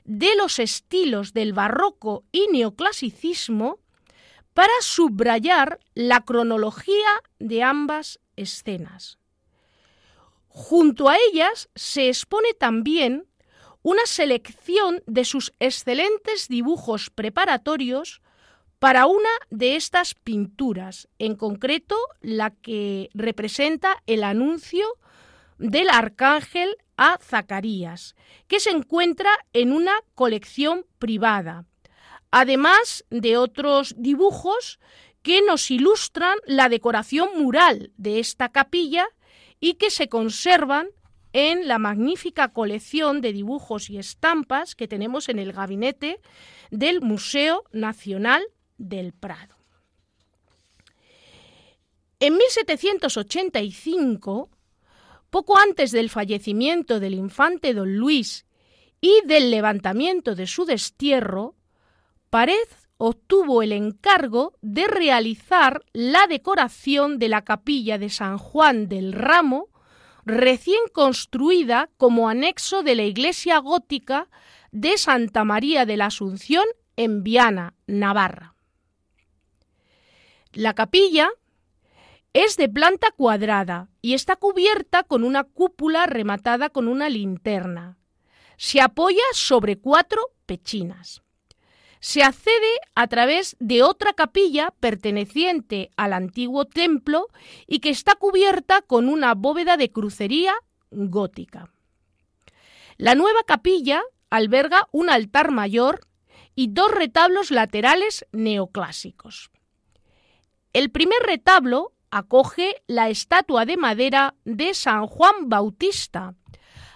de 0.05 0.35
los 0.37 0.59
estilos 0.59 1.33
del 1.33 1.53
barroco 1.53 2.25
y 2.33 2.49
neoclasicismo 2.53 3.79
para 4.53 4.73
subrayar 4.81 5.79
la 5.95 6.23
cronología 6.23 7.09
de 7.39 7.63
ambas 7.63 8.19
escenas. 8.37 9.20
Junto 10.53 11.09
a 11.09 11.17
ellas 11.17 11.71
se 11.77 12.09
expone 12.09 12.55
también 12.55 13.27
una 13.83 14.05
selección 14.05 15.03
de 15.07 15.25
sus 15.25 15.55
excelentes 15.61 16.49
dibujos 16.49 17.09
preparatorios 17.09 18.21
para 18.81 19.07
una 19.07 19.29
de 19.51 19.77
estas 19.77 20.15
pinturas, 20.15 21.09
en 21.19 21.37
concreto 21.37 21.97
la 22.21 22.51
que 22.51 23.11
representa 23.15 24.03
el 24.07 24.25
anuncio 24.25 24.85
del 25.59 25.89
arcángel 25.89 26.77
a 26.97 27.19
Zacarías, 27.23 28.17
que 28.49 28.59
se 28.59 28.71
encuentra 28.71 29.31
en 29.53 29.73
una 29.73 29.93
colección 30.15 30.85
privada, 30.99 31.65
además 32.31 33.05
de 33.11 33.37
otros 33.37 33.95
dibujos 33.97 34.81
que 35.23 35.43
nos 35.43 35.71
ilustran 35.71 36.39
la 36.45 36.69
decoración 36.69 37.41
mural 37.41 37.93
de 37.97 38.19
esta 38.19 38.49
capilla 38.49 39.07
y 39.61 39.75
que 39.75 39.91
se 39.91 40.09
conservan 40.09 40.89
en 41.33 41.69
la 41.69 41.79
magnífica 41.79 42.53
colección 42.53 43.21
de 43.21 43.33
dibujos 43.33 43.89
y 43.91 43.99
estampas 43.99 44.75
que 44.75 44.89
tenemos 44.89 45.29
en 45.29 45.39
el 45.39 45.53
gabinete 45.53 46.21
del 46.71 47.03
Museo 47.03 47.63
Nacional 47.71 48.43
del 48.79 49.13
Prado. 49.13 49.55
En 52.19 52.37
1785, 52.37 54.51
poco 55.31 55.59
antes 55.59 55.93
del 55.93 56.11
fallecimiento 56.11 57.01
del 57.01 57.15
infante 57.15 57.73
don 57.73 57.97
Luis 57.97 58.45
y 59.01 59.23
del 59.25 59.51
levantamiento 59.51 60.35
de 60.35 60.47
su 60.47 60.65
destierro, 60.65 61.55
obtuvo 63.03 63.63
el 63.63 63.73
encargo 63.73 64.53
de 64.61 64.87
realizar 64.87 65.83
la 65.95 66.27
decoración 66.27 67.19
de 67.19 67.31
la 67.31 67.45
capilla 67.45 67.97
de 67.97 68.11
San 68.11 68.37
Juan 68.37 68.89
del 68.89 69.15
Ramo, 69.15 69.71
recién 70.27 70.81
construida 70.93 71.89
como 71.97 72.29
anexo 72.29 72.83
de 72.83 72.95
la 72.95 73.05
iglesia 73.05 73.57
gótica 73.57 74.29
de 74.71 74.99
Santa 74.99 75.45
María 75.45 75.87
de 75.87 75.97
la 75.97 76.07
Asunción 76.07 76.67
en 76.97 77.23
Viana, 77.23 77.73
Navarra. 77.87 78.55
La 80.53 80.75
capilla 80.75 81.31
es 82.35 82.59
de 82.59 82.69
planta 82.69 83.13
cuadrada 83.17 83.89
y 84.03 84.13
está 84.13 84.37
cubierta 84.37 85.05
con 85.05 85.25
una 85.25 85.45
cúpula 85.45 86.05
rematada 86.05 86.69
con 86.69 86.87
una 86.87 87.09
linterna. 87.09 87.97
Se 88.59 88.83
apoya 88.83 89.25
sobre 89.33 89.79
cuatro 89.79 90.21
pechinas 90.45 91.23
se 92.01 92.23
accede 92.23 92.81
a 92.95 93.07
través 93.07 93.57
de 93.61 93.83
otra 93.83 94.15
capilla 94.15 94.73
perteneciente 94.81 95.91
al 95.97 96.15
antiguo 96.15 96.65
templo 96.65 97.29
y 97.67 97.81
que 97.81 97.91
está 97.91 98.15
cubierta 98.15 98.83
con 98.83 99.09
una 99.09 99.35
bóveda 99.35 99.77
de 99.77 99.93
crucería 99.93 100.55
gótica. 100.91 101.71
La 102.97 103.15
nueva 103.15 103.41
capilla 103.47 104.03
alberga 104.31 104.89
un 104.93 105.11
altar 105.11 105.51
mayor 105.51 106.01
y 106.55 106.69
dos 106.69 106.91
retablos 106.91 107.51
laterales 107.51 108.27
neoclásicos. 108.33 109.51
El 110.73 110.91
primer 110.91 111.19
retablo 111.23 111.93
acoge 112.11 112.83
la 112.87 113.09
estatua 113.09 113.65
de 113.67 113.77
madera 113.77 114.35
de 114.45 114.75
San 114.75 115.07
Juan 115.07 115.49
Bautista, 115.49 116.35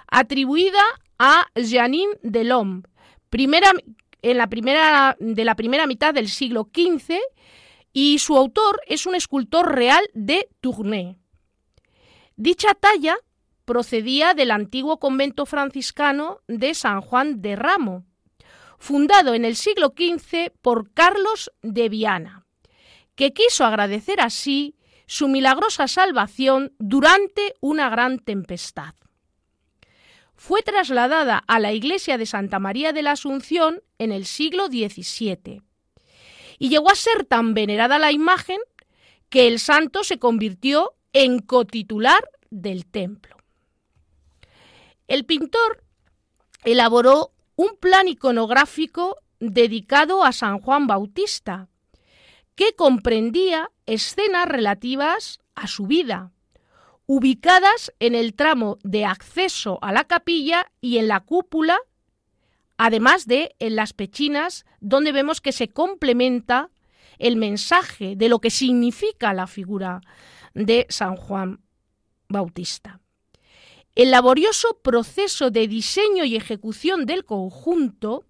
atribuida 0.07 0.83
a 1.19 1.47
Janine 1.57 2.19
Delhomme, 2.23 2.83
primera 3.31 3.73
en 4.25 4.39
la 4.39 4.49
primera, 4.49 5.17
de 5.21 5.45
la 5.45 5.55
primera 5.55 5.87
mitad 5.87 6.15
del 6.15 6.29
siglo 6.29 6.71
XV 6.75 7.19
y 7.93 8.19
su 8.19 8.37
autor 8.37 8.81
es 8.87 9.05
un 9.05 9.15
escultor 9.15 9.75
real 9.75 10.03
de 10.15 10.49
Tournai. 10.61 11.19
Dicha 12.35 12.75
talla 12.75 13.17
procedía 13.67 14.33
del 14.33 14.51
antiguo 14.51 14.99
convento 14.99 15.45
franciscano 15.45 16.41
de 16.49 16.75
San 16.75 17.03
Juan 17.03 17.43
de 17.43 17.55
Ramo, 17.55 18.07
fundado 18.79 19.35
en 19.35 19.45
el 19.45 19.57
siglo 19.57 19.93
XV 19.95 20.53
por 20.63 20.93
Carlos 20.93 21.53
de 21.63 21.91
Viana, 21.91 22.47
que 23.15 23.35
quiso 23.35 23.67
agradecer 23.67 24.23
así 24.23 24.75
su 25.07 25.29
milagrosa 25.29 25.87
salvación 25.87 26.73
durante 26.79 27.55
una 27.61 27.91
gran 27.91 28.19
tempestad 28.19 28.95
fue 30.47 30.61
trasladada 30.61 31.43
a 31.47 31.59
la 31.59 31.73
iglesia 31.73 32.19
de 32.19 32.27
Santa 32.27 32.59
María 32.59 32.93
de 32.93 33.01
la 33.01 33.13
Asunción 33.13 33.83
en 33.97 34.13
el 34.13 34.27
siglo 34.27 34.67
XVII. 34.67 35.63
Y 36.59 36.69
llegó 36.69 36.91
a 36.91 36.95
ser 36.95 37.25
tan 37.25 37.55
venerada 37.55 37.99
la 37.99 38.13
imagen 38.13 38.59
que 39.31 39.47
el 39.47 39.59
santo 39.59 40.05
se 40.05 40.19
convirtió 40.19 40.93
en 41.15 41.39
cotitular 41.39 42.29
del 42.51 42.85
templo. 42.85 43.39
El 45.09 45.25
pintor 45.25 45.83
elaboró 46.63 47.33
un 47.57 47.79
plan 47.81 48.07
iconográfico 48.07 49.17
dedicado 49.41 50.25
a 50.25 50.33
San 50.33 50.61
Juan 50.61 50.87
Bautista, 50.87 51.69
que 52.55 52.75
comprendía 52.75 53.71
escenas 53.87 54.47
relativas 54.47 55.39
a 55.55 55.69
su 55.69 55.87
vida, 55.87 56.34
ubicadas 57.07 57.93
en 58.01 58.15
el 58.15 58.35
tramo 58.35 58.79
de 58.83 59.05
acceso 59.05 59.79
a 59.83 59.93
la 59.93 60.05
capilla 60.05 60.67
y 60.81 60.99
en 60.99 61.09
la 61.09 61.21
cúpula, 61.21 61.79
además 62.77 63.27
de 63.27 63.55
en 63.59 63.77
las 63.77 63.93
pechinas, 63.93 64.65
donde 64.81 65.13
vemos 65.13 65.41
que 65.41 65.53
se 65.53 65.69
complementa 65.69 66.71
el 67.19 67.37
mensaje 67.37 68.17
de 68.17 68.29
lo 68.29 68.41
que 68.41 68.51
significa 68.51 69.33
la 69.35 69.47
figura 69.47 70.01
de 70.55 70.87
San 70.89 71.17
Juan 71.17 71.61
Bautista. 72.29 73.01
El 73.95 74.11
laborioso 74.11 74.81
proceso 74.83 75.51
de 75.51 75.69
diseño 75.69 76.25
y 76.25 76.35
ejecución 76.35 77.07
del 77.07 77.25
conjunto 77.25 78.27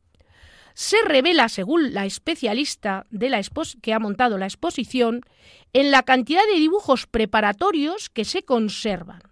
se 0.75 0.97
revela, 1.05 1.49
según 1.49 1.95
la 1.95 2.05
especialista 2.05 3.07
de 3.11 3.31
la 3.31 3.41
que 3.81 3.95
ha 3.95 3.99
montado 4.01 4.39
la 4.39 4.47
exposición, 4.47 5.21
en 5.73 5.91
la 5.91 6.03
cantidad 6.03 6.43
de 6.53 6.61
dibujos 6.61 7.07
preparatorios 7.07 8.11
que 8.11 8.25
se 8.25 8.43
conservan. 8.43 9.23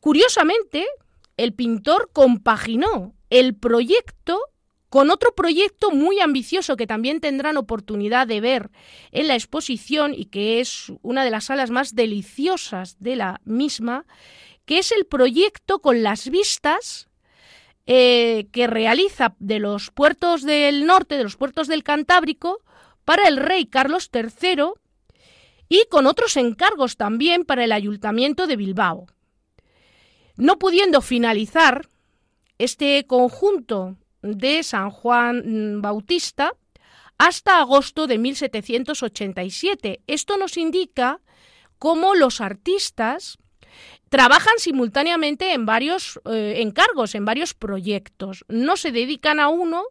Curiosamente, 0.00 0.86
el 1.36 1.54
pintor 1.54 2.10
compaginó 2.12 3.14
el 3.30 3.56
proyecto 3.56 4.38
con 4.90 5.10
otro 5.10 5.34
proyecto 5.34 5.90
muy 5.90 6.20
ambicioso 6.20 6.76
que 6.76 6.86
también 6.86 7.20
tendrán 7.20 7.56
oportunidad 7.56 8.26
de 8.26 8.40
ver 8.40 8.70
en 9.12 9.28
la 9.28 9.34
exposición 9.34 10.14
y 10.14 10.26
que 10.26 10.60
es 10.60 10.92
una 11.02 11.24
de 11.24 11.30
las 11.30 11.44
salas 11.44 11.70
más 11.70 11.94
deliciosas 11.94 12.98
de 12.98 13.16
la 13.16 13.40
misma, 13.44 14.06
que 14.64 14.78
es 14.78 14.92
el 14.92 15.04
proyecto 15.04 15.80
con 15.80 16.02
las 16.02 16.30
vistas 16.30 17.07
eh, 17.90 18.48
que 18.52 18.66
realiza 18.66 19.34
de 19.38 19.60
los 19.60 19.90
puertos 19.90 20.42
del 20.42 20.84
norte, 20.84 21.16
de 21.16 21.22
los 21.22 21.36
puertos 21.36 21.68
del 21.68 21.82
Cantábrico, 21.82 22.60
para 23.06 23.26
el 23.26 23.38
rey 23.38 23.64
Carlos 23.64 24.10
III 24.12 24.72
y 25.70 25.86
con 25.88 26.06
otros 26.06 26.36
encargos 26.36 26.98
también 26.98 27.46
para 27.46 27.64
el 27.64 27.72
ayuntamiento 27.72 28.46
de 28.46 28.56
Bilbao. 28.56 29.06
No 30.36 30.58
pudiendo 30.58 31.00
finalizar 31.00 31.88
este 32.58 33.06
conjunto 33.06 33.96
de 34.20 34.62
San 34.64 34.90
Juan 34.90 35.80
Bautista 35.80 36.52
hasta 37.16 37.58
agosto 37.58 38.06
de 38.06 38.18
1787. 38.18 40.02
Esto 40.06 40.36
nos 40.36 40.58
indica 40.58 41.22
cómo 41.78 42.14
los 42.14 42.42
artistas 42.42 43.38
trabajan 44.08 44.54
simultáneamente 44.58 45.52
en 45.52 45.66
varios 45.66 46.20
eh, 46.30 46.56
encargos, 46.58 47.14
en 47.14 47.24
varios 47.24 47.54
proyectos. 47.54 48.44
No 48.48 48.76
se 48.76 48.92
dedican 48.92 49.40
a 49.40 49.48
uno 49.48 49.84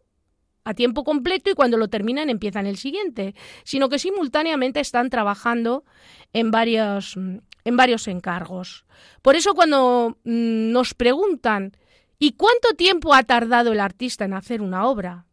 a 0.64 0.74
tiempo 0.74 1.02
completo 1.02 1.50
y 1.50 1.54
cuando 1.54 1.78
lo 1.78 1.88
terminan 1.88 2.28
empiezan 2.28 2.66
el 2.66 2.76
siguiente, 2.76 3.34
sino 3.64 3.88
que 3.88 3.98
simultáneamente 3.98 4.80
están 4.80 5.08
trabajando 5.08 5.84
en 6.32 6.50
varios, 6.50 7.16
en 7.16 7.76
varios 7.76 8.06
encargos. 8.06 8.84
Por 9.22 9.34
eso 9.34 9.54
cuando 9.54 10.18
mm, 10.24 10.72
nos 10.72 10.94
preguntan 10.94 11.72
¿y 12.18 12.32
cuánto 12.32 12.74
tiempo 12.74 13.14
ha 13.14 13.22
tardado 13.22 13.72
el 13.72 13.80
artista 13.80 14.24
en 14.24 14.34
hacer 14.34 14.60
una 14.60 14.86
obra? 14.86 15.26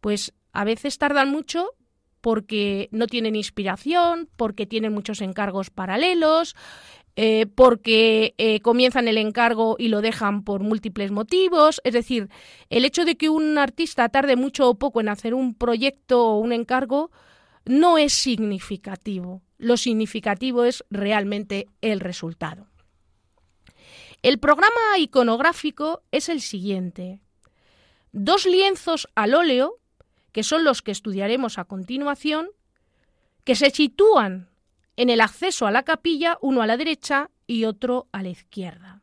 Pues 0.00 0.32
a 0.52 0.64
veces 0.64 0.98
tardan 0.98 1.30
mucho 1.30 1.70
porque 2.20 2.88
no 2.90 3.06
tienen 3.06 3.36
inspiración, 3.36 4.28
porque 4.36 4.66
tienen 4.66 4.92
muchos 4.92 5.20
encargos 5.20 5.70
paralelos, 5.70 6.56
eh, 7.18 7.46
porque 7.46 8.34
eh, 8.36 8.60
comienzan 8.60 9.08
el 9.08 9.16
encargo 9.16 9.76
y 9.78 9.88
lo 9.88 10.02
dejan 10.02 10.44
por 10.44 10.62
múltiples 10.62 11.10
motivos. 11.10 11.80
Es 11.82 11.94
decir, 11.94 12.28
el 12.68 12.84
hecho 12.84 13.06
de 13.06 13.16
que 13.16 13.30
un 13.30 13.56
artista 13.56 14.10
tarde 14.10 14.36
mucho 14.36 14.68
o 14.68 14.74
poco 14.74 15.00
en 15.00 15.08
hacer 15.08 15.32
un 15.32 15.54
proyecto 15.54 16.26
o 16.26 16.38
un 16.38 16.52
encargo 16.52 17.10
no 17.64 17.96
es 17.96 18.12
significativo. 18.12 19.42
Lo 19.56 19.78
significativo 19.78 20.64
es 20.64 20.84
realmente 20.90 21.68
el 21.80 22.00
resultado. 22.00 22.68
El 24.22 24.38
programa 24.38 24.98
iconográfico 24.98 26.02
es 26.10 26.28
el 26.28 26.42
siguiente. 26.42 27.20
Dos 28.12 28.44
lienzos 28.44 29.08
al 29.14 29.34
óleo, 29.34 29.78
que 30.32 30.42
son 30.42 30.64
los 30.64 30.82
que 30.82 30.90
estudiaremos 30.90 31.58
a 31.58 31.64
continuación, 31.64 32.50
que 33.44 33.54
se 33.54 33.70
sitúan 33.70 34.50
en 34.96 35.10
el 35.10 35.20
acceso 35.20 35.66
a 35.66 35.70
la 35.70 35.82
capilla, 35.82 36.38
uno 36.40 36.62
a 36.62 36.66
la 36.66 36.76
derecha 36.76 37.30
y 37.46 37.64
otro 37.64 38.08
a 38.12 38.22
la 38.22 38.30
izquierda. 38.30 39.02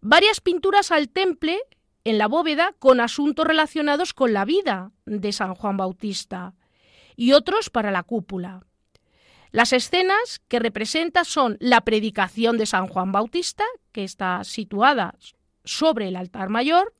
Varias 0.00 0.40
pinturas 0.40 0.90
al 0.92 1.08
temple 1.08 1.60
en 2.04 2.18
la 2.18 2.28
bóveda 2.28 2.74
con 2.78 3.00
asuntos 3.00 3.46
relacionados 3.46 4.14
con 4.14 4.32
la 4.32 4.44
vida 4.44 4.92
de 5.04 5.32
San 5.32 5.54
Juan 5.54 5.76
Bautista 5.76 6.54
y 7.16 7.32
otros 7.32 7.68
para 7.68 7.90
la 7.90 8.02
cúpula. 8.02 8.64
Las 9.52 9.72
escenas 9.72 10.40
que 10.48 10.60
representa 10.60 11.24
son 11.24 11.56
la 11.60 11.82
predicación 11.82 12.56
de 12.56 12.66
San 12.66 12.86
Juan 12.86 13.12
Bautista, 13.12 13.64
que 13.92 14.04
está 14.04 14.44
situada 14.44 15.16
sobre 15.64 16.08
el 16.08 16.16
altar 16.16 16.48
mayor, 16.48 16.94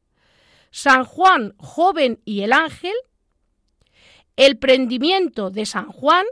San 0.71 1.05
Juan 1.05 1.55
joven 1.59 2.21
y 2.25 2.43
el 2.43 2.53
ángel, 2.53 2.95
el 4.37 4.59
prendimiento 4.59 5.51
de 5.51 5.65
San 5.65 5.87
Juan, 5.87 6.27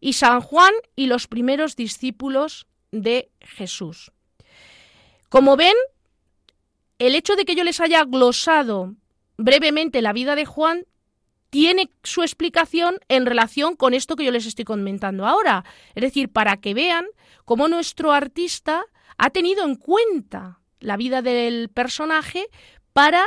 y 0.00 0.14
San 0.14 0.40
Juan 0.40 0.72
y 0.96 1.06
los 1.06 1.26
primeros 1.26 1.76
discípulos 1.76 2.66
de 2.90 3.30
Jesús. 3.40 4.12
Como 5.28 5.56
ven, 5.56 5.74
el 6.98 7.14
hecho 7.14 7.36
de 7.36 7.44
que 7.44 7.54
yo 7.54 7.64
les 7.64 7.80
haya 7.80 8.04
glosado 8.04 8.94
brevemente 9.36 10.02
la 10.02 10.12
vida 10.12 10.34
de 10.34 10.44
Juan 10.44 10.84
tiene 11.50 11.90
su 12.02 12.22
explicación 12.22 12.98
en 13.08 13.26
relación 13.26 13.74
con 13.76 13.94
esto 13.94 14.16
que 14.16 14.24
yo 14.24 14.30
les 14.30 14.46
estoy 14.46 14.64
comentando 14.64 15.26
ahora. 15.26 15.64
Es 15.94 16.02
decir, 16.02 16.30
para 16.30 16.58
que 16.58 16.74
vean 16.74 17.06
cómo 17.44 17.68
nuestro 17.68 18.12
artista 18.12 18.84
ha 19.18 19.30
tenido 19.30 19.64
en 19.64 19.74
cuenta 19.74 20.60
la 20.78 20.96
vida 20.96 21.22
del 21.22 21.68
personaje 21.68 22.46
para 22.92 23.24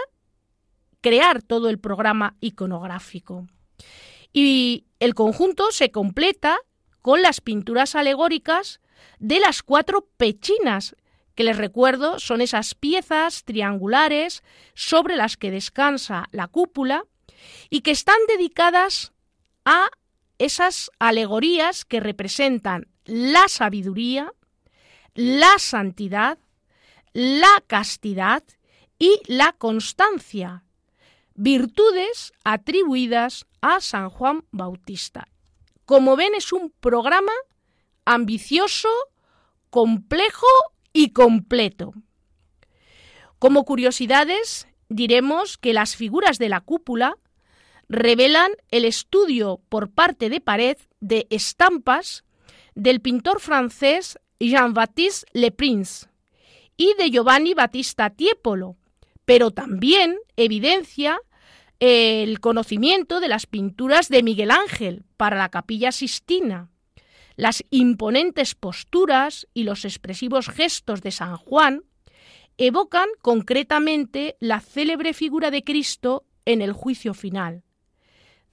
crear 1.01 1.41
todo 1.41 1.69
el 1.69 1.79
programa 1.79 2.35
iconográfico. 2.39 3.47
Y 4.33 4.85
el 4.99 5.13
conjunto 5.13 5.71
se 5.71 5.91
completa 5.91 6.57
con 7.01 7.21
las 7.21 7.39
pinturas 7.39 7.95
alegóricas 7.95 8.81
de 9.19 9.39
las 9.39 9.63
cuatro 9.63 10.07
pechinas, 10.17 10.95
que 11.35 11.43
les 11.43 11.57
recuerdo 11.57 12.19
son 12.19 12.41
esas 12.41 12.75
piezas 12.75 13.43
triangulares 13.43 14.43
sobre 14.73 15.15
las 15.15 15.37
que 15.37 15.51
descansa 15.51 16.27
la 16.31 16.47
cúpula 16.47 17.05
y 17.69 17.81
que 17.81 17.91
están 17.91 18.17
dedicadas 18.27 19.13
a 19.65 19.89
esas 20.37 20.91
alegorías 20.99 21.85
que 21.85 21.99
representan 21.99 22.87
la 23.05 23.47
sabiduría, 23.47 24.33
la 25.13 25.57
santidad, 25.59 26.37
la 27.13 27.63
castidad 27.67 28.43
y 28.97 29.19
la 29.27 29.53
constancia, 29.53 30.63
virtudes 31.35 32.33
atribuidas 32.43 33.45
a 33.61 33.81
San 33.81 34.09
Juan 34.09 34.45
Bautista. 34.51 35.27
Como 35.85 36.15
ven, 36.15 36.35
es 36.35 36.53
un 36.53 36.71
programa 36.79 37.31
ambicioso, 38.05 38.89
complejo 39.69 40.47
y 40.93 41.09
completo. 41.09 41.93
Como 43.39 43.65
curiosidades, 43.65 44.67
diremos 44.89 45.57
que 45.57 45.73
las 45.73 45.95
figuras 45.95 46.37
de 46.37 46.49
la 46.49 46.61
cúpula 46.61 47.17
revelan 47.89 48.51
el 48.69 48.85
estudio 48.85 49.61
por 49.69 49.91
parte 49.91 50.29
de 50.29 50.39
pared 50.39 50.77
de 50.99 51.27
estampas 51.29 52.23
del 52.75 53.01
pintor 53.01 53.39
francés 53.39 54.17
Jean-Baptiste 54.39 55.27
Leprince 55.33 56.07
y 56.77 56.93
de 56.97 57.11
Giovanni 57.11 57.53
Battista 57.53 58.09
Tiepolo, 58.09 58.77
pero 59.25 59.51
también 59.51 60.17
evidencia 60.35 61.19
el 61.79 62.39
conocimiento 62.39 63.19
de 63.19 63.27
las 63.27 63.45
pinturas 63.45 64.09
de 64.09 64.23
Miguel 64.23 64.51
Ángel 64.51 65.03
para 65.17 65.37
la 65.37 65.49
capilla 65.49 65.91
Sistina, 65.91 66.69
las 67.35 67.63
imponentes 67.71 68.55
posturas 68.55 69.47
y 69.53 69.63
los 69.63 69.85
expresivos 69.85 70.47
gestos 70.47 71.01
de 71.01 71.11
San 71.11 71.35
Juan 71.35 71.83
evocan 72.57 73.09
concretamente 73.21 74.37
la 74.39 74.59
célebre 74.59 75.13
figura 75.13 75.49
de 75.49 75.63
Cristo 75.63 76.25
en 76.45 76.61
el 76.61 76.73
juicio 76.73 77.13
final, 77.13 77.63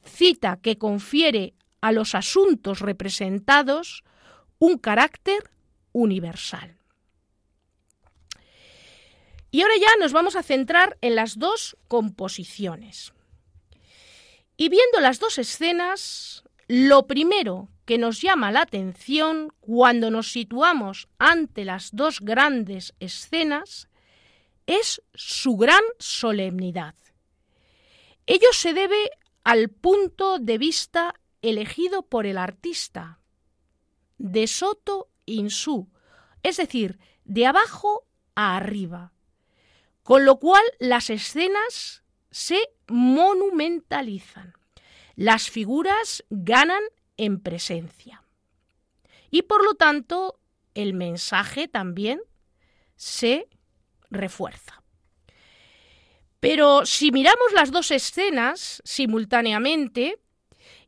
cita 0.03 0.59
que 0.63 0.79
confiere 0.79 1.55
a 1.81 1.93
los 1.93 2.15
asuntos 2.15 2.81
representados 2.81 4.03
un 4.59 4.79
carácter 4.79 5.51
universal. 5.93 6.80
Y 9.51 9.63
ahora 9.63 9.75
ya 9.81 9.97
nos 9.99 10.13
vamos 10.13 10.37
a 10.37 10.43
centrar 10.43 10.97
en 11.01 11.17
las 11.17 11.39
dos 11.39 11.77
composiciones. 11.89 13.13
Y 14.57 14.69
viendo 14.69 15.01
las 15.01 15.19
dos 15.19 15.39
escenas, 15.39 16.45
lo 16.69 17.07
primero 17.07 17.69
que 17.85 17.99
nos 17.99 18.21
llama 18.21 18.53
la 18.53 18.63
atención 18.63 19.53
cuando 19.61 20.11
nos 20.11 20.31
situamos 20.31 21.09
ante 21.19 21.65
las 21.65 21.91
dos 21.93 22.21
grandes 22.21 22.95
escenas 23.01 23.89
es 24.67 25.03
su 25.15 25.57
gran 25.57 25.83
solemnidad. 25.99 26.95
Ello 28.27 28.53
se 28.53 28.73
debe 28.73 29.11
al 29.43 29.71
punto 29.71 30.39
de 30.39 30.59
vista 30.59 31.15
elegido 31.43 32.03
por 32.03 32.27
el 32.27 32.39
artista, 32.39 33.19
de 34.19 34.47
soto 34.47 35.09
in 35.27 35.51
su, 35.51 35.89
es 36.45 36.59
decir, 36.59 37.01
de 37.25 37.47
abajo 37.47 38.07
a 38.37 38.57
arriba, 38.57 39.13
con 40.11 40.25
lo 40.25 40.41
cual 40.41 40.65
las 40.81 41.09
escenas 41.09 42.03
se 42.33 42.59
monumentalizan, 42.89 44.55
las 45.15 45.51
figuras 45.51 46.25
ganan 46.31 46.83
en 47.17 47.39
presencia 47.39 48.25
y 49.31 49.43
por 49.43 49.65
lo 49.65 49.75
tanto 49.75 50.41
el 50.75 50.95
mensaje 50.95 51.69
también 51.69 52.21
se 52.97 53.49
refuerza. 54.11 54.83
Pero 56.41 56.87
si 56.87 57.13
miramos 57.13 57.53
las 57.55 57.71
dos 57.71 57.93
escenas 57.93 58.83
simultáneamente, 58.85 60.19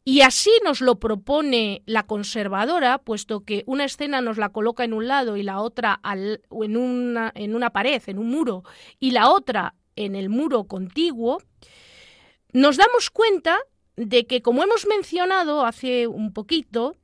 y 0.04 0.22
así 0.22 0.50
nos 0.64 0.80
lo 0.80 0.98
propone 0.98 1.82
la 1.86 2.06
conservadora, 2.06 2.98
puesto 2.98 3.44
que 3.44 3.62
una 3.66 3.84
escena 3.84 4.20
nos 4.20 4.36
la 4.36 4.48
coloca 4.48 4.82
en 4.82 4.94
un 4.94 5.06
lado 5.06 5.36
y 5.36 5.44
la 5.44 5.60
otra 5.60 6.00
en, 6.04 6.76
una, 6.76 7.70
pared, 7.70 8.02
en 8.06 8.18
un 8.18 8.28
muro, 8.28 8.64
y 8.98 9.12
la 9.12 9.30
otra 9.30 9.74
en 9.94 10.16
el 10.16 10.28
muro 10.28 10.64
contiguo, 10.64 11.40
nos 12.52 12.76
damos 12.76 13.10
cuenta 13.10 13.58
de 13.94 14.26
que, 14.26 14.42
como 14.42 14.64
hemos 14.64 14.86
mencionado 14.86 15.64
hace 15.64 16.08
un 16.08 16.32
poquito, 16.32 16.96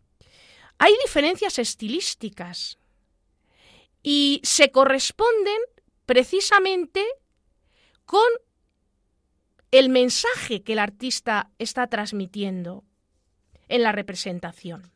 hay 0.79 0.93
diferencias 1.05 1.59
estilísticas 1.61 2.79
y 4.03 4.41
se 4.43 4.73
corresponden 4.73 5.59
precisamente 6.05 7.05
con 8.07 8.27
el 9.71 9.89
mensaje 9.89 10.63
que 10.63 10.73
el 10.73 10.79
artista 10.79 11.51
está 11.59 11.87
transmitiendo 11.89 12.85
en 13.69 13.83
la 13.83 13.93
representación. 13.93 14.91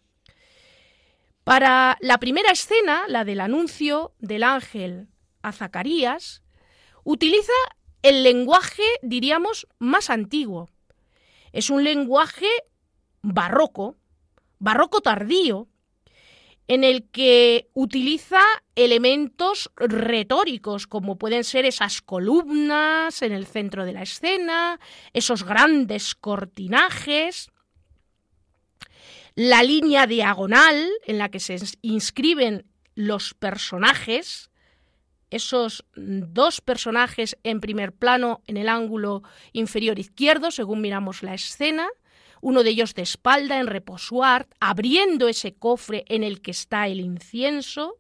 Para 1.45 1.97
la 2.01 2.19
primera 2.19 2.53
escena, 2.53 3.05
la 3.09 3.25
del 3.25 3.41
anuncio 3.41 4.13
del 4.19 4.45
ángel 4.45 5.09
a 5.43 5.53
Zacarías, 5.53 6.43
utiliza 7.05 7.53
el 8.03 8.23
lenguaje, 8.23 8.85
diríamos, 9.03 9.67
más 9.79 10.11
antiguo. 10.11 10.69
Es 11.53 11.71
un 11.71 11.85
lenguaje 11.85 12.47
barroco, 13.23 13.97
barroco 14.59 15.01
tardío, 15.01 15.69
en 16.69 16.85
el 16.85 17.11
que 17.11 17.69
utiliza 17.75 18.41
elementos 18.77 19.71
retóricos, 19.77 20.87
como 20.87 21.19
pueden 21.19 21.45
ser 21.45 21.65
esas 21.65 22.01
columnas 22.01 23.21
en 23.23 23.33
el 23.33 23.47
centro 23.47 23.85
de 23.85 23.93
la 23.93 24.03
escena, 24.03 24.81
esos 25.13 25.45
grandes 25.45 26.15
cortinajes, 26.15 27.51
la 29.35 29.63
línea 29.63 30.07
diagonal 30.07 30.91
en 31.07 31.19
la 31.19 31.31
que 31.31 31.41
se 31.41 31.57
inscriben 31.81 32.67
los 32.95 33.35
personajes, 33.35 34.51
esos 35.31 35.85
dos 35.95 36.61
personajes 36.61 37.39
en 37.43 37.61
primer 37.61 37.93
plano 37.93 38.43
en 38.47 38.59
el 38.59 38.69
ángulo 38.69 39.23
inferior 39.53 39.99
izquierdo, 39.99 40.51
según 40.51 40.83
miramos 40.83 41.23
la 41.23 41.35
escena, 41.35 41.89
uno 42.43 42.63
de 42.63 42.71
ellos 42.71 42.95
de 42.95 43.03
espalda 43.03 43.59
en 43.59 43.69
reposuar, 43.69 44.49
abriendo 44.61 45.29
ese 45.29 45.55
cofre 45.55 46.05
en 46.09 46.25
el 46.25 46.43
que 46.43 46.51
está 46.51 46.89
el 46.89 47.01
incienso. 47.01 47.99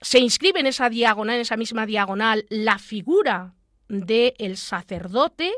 Se 0.00 0.20
inscribe 0.20 0.60
en 0.60 0.66
esa 0.66 0.88
diagonal, 0.88 1.34
en 1.36 1.40
esa 1.42 1.56
misma 1.56 1.84
diagonal, 1.84 2.46
la 2.48 2.78
figura 2.78 3.54
del 3.88 4.56
sacerdote 4.56 5.52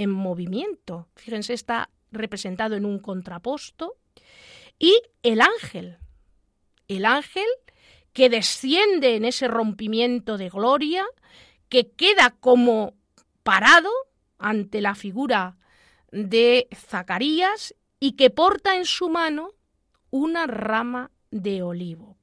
en 0.00 0.10
movimiento. 0.10 1.08
Fíjense, 1.14 1.52
está 1.52 1.90
representado 2.10 2.74
en 2.74 2.86
un 2.86 3.00
contraposto. 3.00 3.98
Y 4.78 4.98
el 5.22 5.42
ángel, 5.42 5.98
el 6.88 7.04
ángel 7.04 7.46
que 8.14 8.30
desciende 8.30 9.16
en 9.16 9.26
ese 9.26 9.46
rompimiento 9.46 10.38
de 10.38 10.48
gloria, 10.48 11.04
que 11.68 11.90
queda 11.90 12.30
como 12.40 12.94
parado 13.42 13.90
ante 14.38 14.80
la 14.80 14.94
figura 14.94 15.58
de 16.10 16.66
Zacarías 16.74 17.74
y 18.00 18.12
que 18.12 18.30
porta 18.30 18.76
en 18.76 18.86
su 18.86 19.10
mano 19.10 19.50
una 20.08 20.46
rama 20.46 21.10
de 21.30 21.62
olivo. 21.62 22.16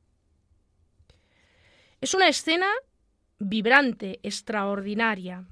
Es 2.02 2.16
una 2.16 2.28
escena 2.28 2.68
vibrante, 3.38 4.20
extraordinaria. 4.24 5.46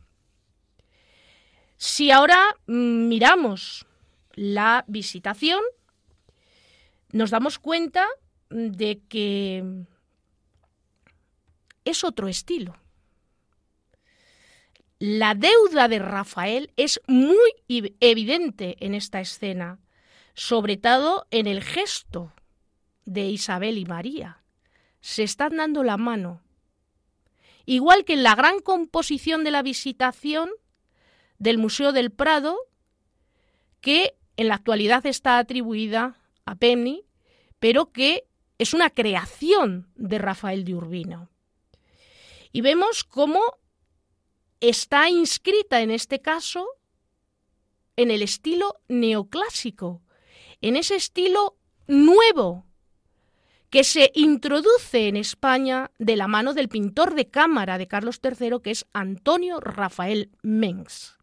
Si 1.78 2.12
ahora 2.12 2.58
mm, 2.68 3.08
miramos 3.08 3.86
la 4.34 4.84
visitación, 4.88 5.62
nos 7.12 7.32
damos 7.32 7.60
cuenta 7.60 8.08
de 8.50 9.02
que 9.08 9.86
es 11.84 12.04
otro 12.04 12.28
estilo. 12.28 12.76
La 15.00 15.36
deuda 15.36 15.88
de 15.88 16.00
Rafael 16.00 16.72
es 16.78 17.02
muy 17.08 17.52
evidente 18.00 18.78
en 18.80 18.96
esta 18.96 19.20
escena, 19.20 19.80
sobre 20.34 20.78
todo 20.78 21.28
en 21.32 21.48
el 21.48 21.62
gesto 21.62 22.34
de 23.04 23.26
Isabel 23.26 23.78
y 23.78 23.86
María. 23.86 24.42
Se 25.02 25.24
están 25.24 25.58
dando 25.58 25.84
la 25.84 25.98
mano. 25.98 26.42
Igual 27.66 28.06
que 28.06 28.14
en 28.14 28.24
la 28.24 28.36
gran 28.36 28.60
composición 28.60 29.44
de 29.44 29.52
la 29.52 29.62
visitación 29.62 30.50
del 31.40 31.58
Museo 31.58 31.92
del 31.92 32.12
Prado, 32.12 32.58
que 33.82 34.16
en 34.38 34.48
la 34.48 34.56
actualidad 34.56 35.06
está 35.06 35.38
atribuida 35.38 36.18
a 36.46 36.56
Pemni, 36.56 37.06
pero 37.60 37.92
que 37.92 38.28
es 38.58 38.74
una 38.74 38.90
creación 38.90 39.90
de 39.96 40.18
Rafael 40.18 40.66
de 40.66 40.76
Urbino. 40.76 41.30
Y 42.52 42.62
vemos 42.62 43.04
cómo 43.04 43.42
está 44.60 45.10
inscrita 45.10 45.82
en 45.82 45.92
este 45.92 46.22
caso 46.22 46.68
en 47.98 48.12
el 48.12 48.22
estilo 48.22 48.82
neoclásico, 48.88 50.02
en 50.62 50.76
ese 50.76 50.96
estilo 50.96 51.58
nuevo 51.88 52.66
que 53.70 53.84
se 53.84 54.12
introduce 54.16 55.08
en 55.08 55.18
España 55.18 55.92
de 56.00 56.16
la 56.16 56.28
mano 56.28 56.54
del 56.54 56.70
pintor 56.70 57.14
de 57.14 57.30
cámara 57.30 57.78
de 57.78 57.88
Carlos 57.88 58.22
III, 58.24 58.60
que 58.64 58.72
es 58.72 58.86
Antonio 58.94 59.60
Rafael 59.60 60.32
Mengs, 60.44 61.18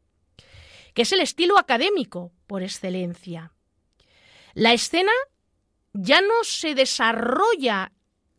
que 0.94 1.02
es 1.02 1.12
el 1.12 1.20
estilo 1.20 1.58
académico 1.58 2.32
por 2.46 2.62
excelencia. 2.62 3.52
La 4.54 4.72
escena 4.72 5.12
ya 5.92 6.20
no 6.20 6.44
se 6.44 6.74
desarrolla 6.74 7.92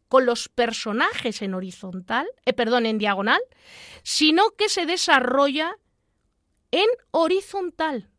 con 0.07 0.25
los 0.25 0.47
personajes 0.47 1.41
en 1.41 1.55
horizontal, 1.55 2.27
eh, 2.45 2.53
perdón, 2.53 2.85
en 2.85 2.99
diagonal, 2.99 3.41
sino 4.03 4.51
que 4.51 4.69
se 4.69 4.85
desarrolla 4.85 5.75
en 6.71 6.87
horizontal. 7.11 8.09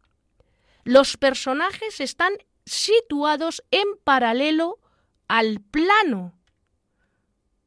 Los 0.83 1.17
personajes 1.17 2.01
están 2.01 2.33
situados 2.65 3.63
en 3.71 3.85
paralelo 4.03 4.81
al 5.29 5.61
plano 5.61 6.35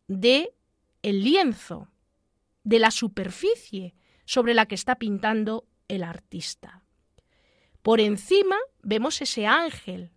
de 0.07 0.53
el 1.03 1.23
lienzo, 1.23 1.89
de 2.63 2.79
la 2.79 2.91
superficie 2.91 3.95
sobre 4.25 4.53
la 4.53 4.65
que 4.65 4.75
está 4.75 4.95
pintando 4.95 5.66
el 5.87 6.03
artista. 6.03 6.83
Por 7.81 8.01
encima 8.01 8.57
vemos 8.81 9.21
ese 9.21 9.47
ángel 9.47 10.11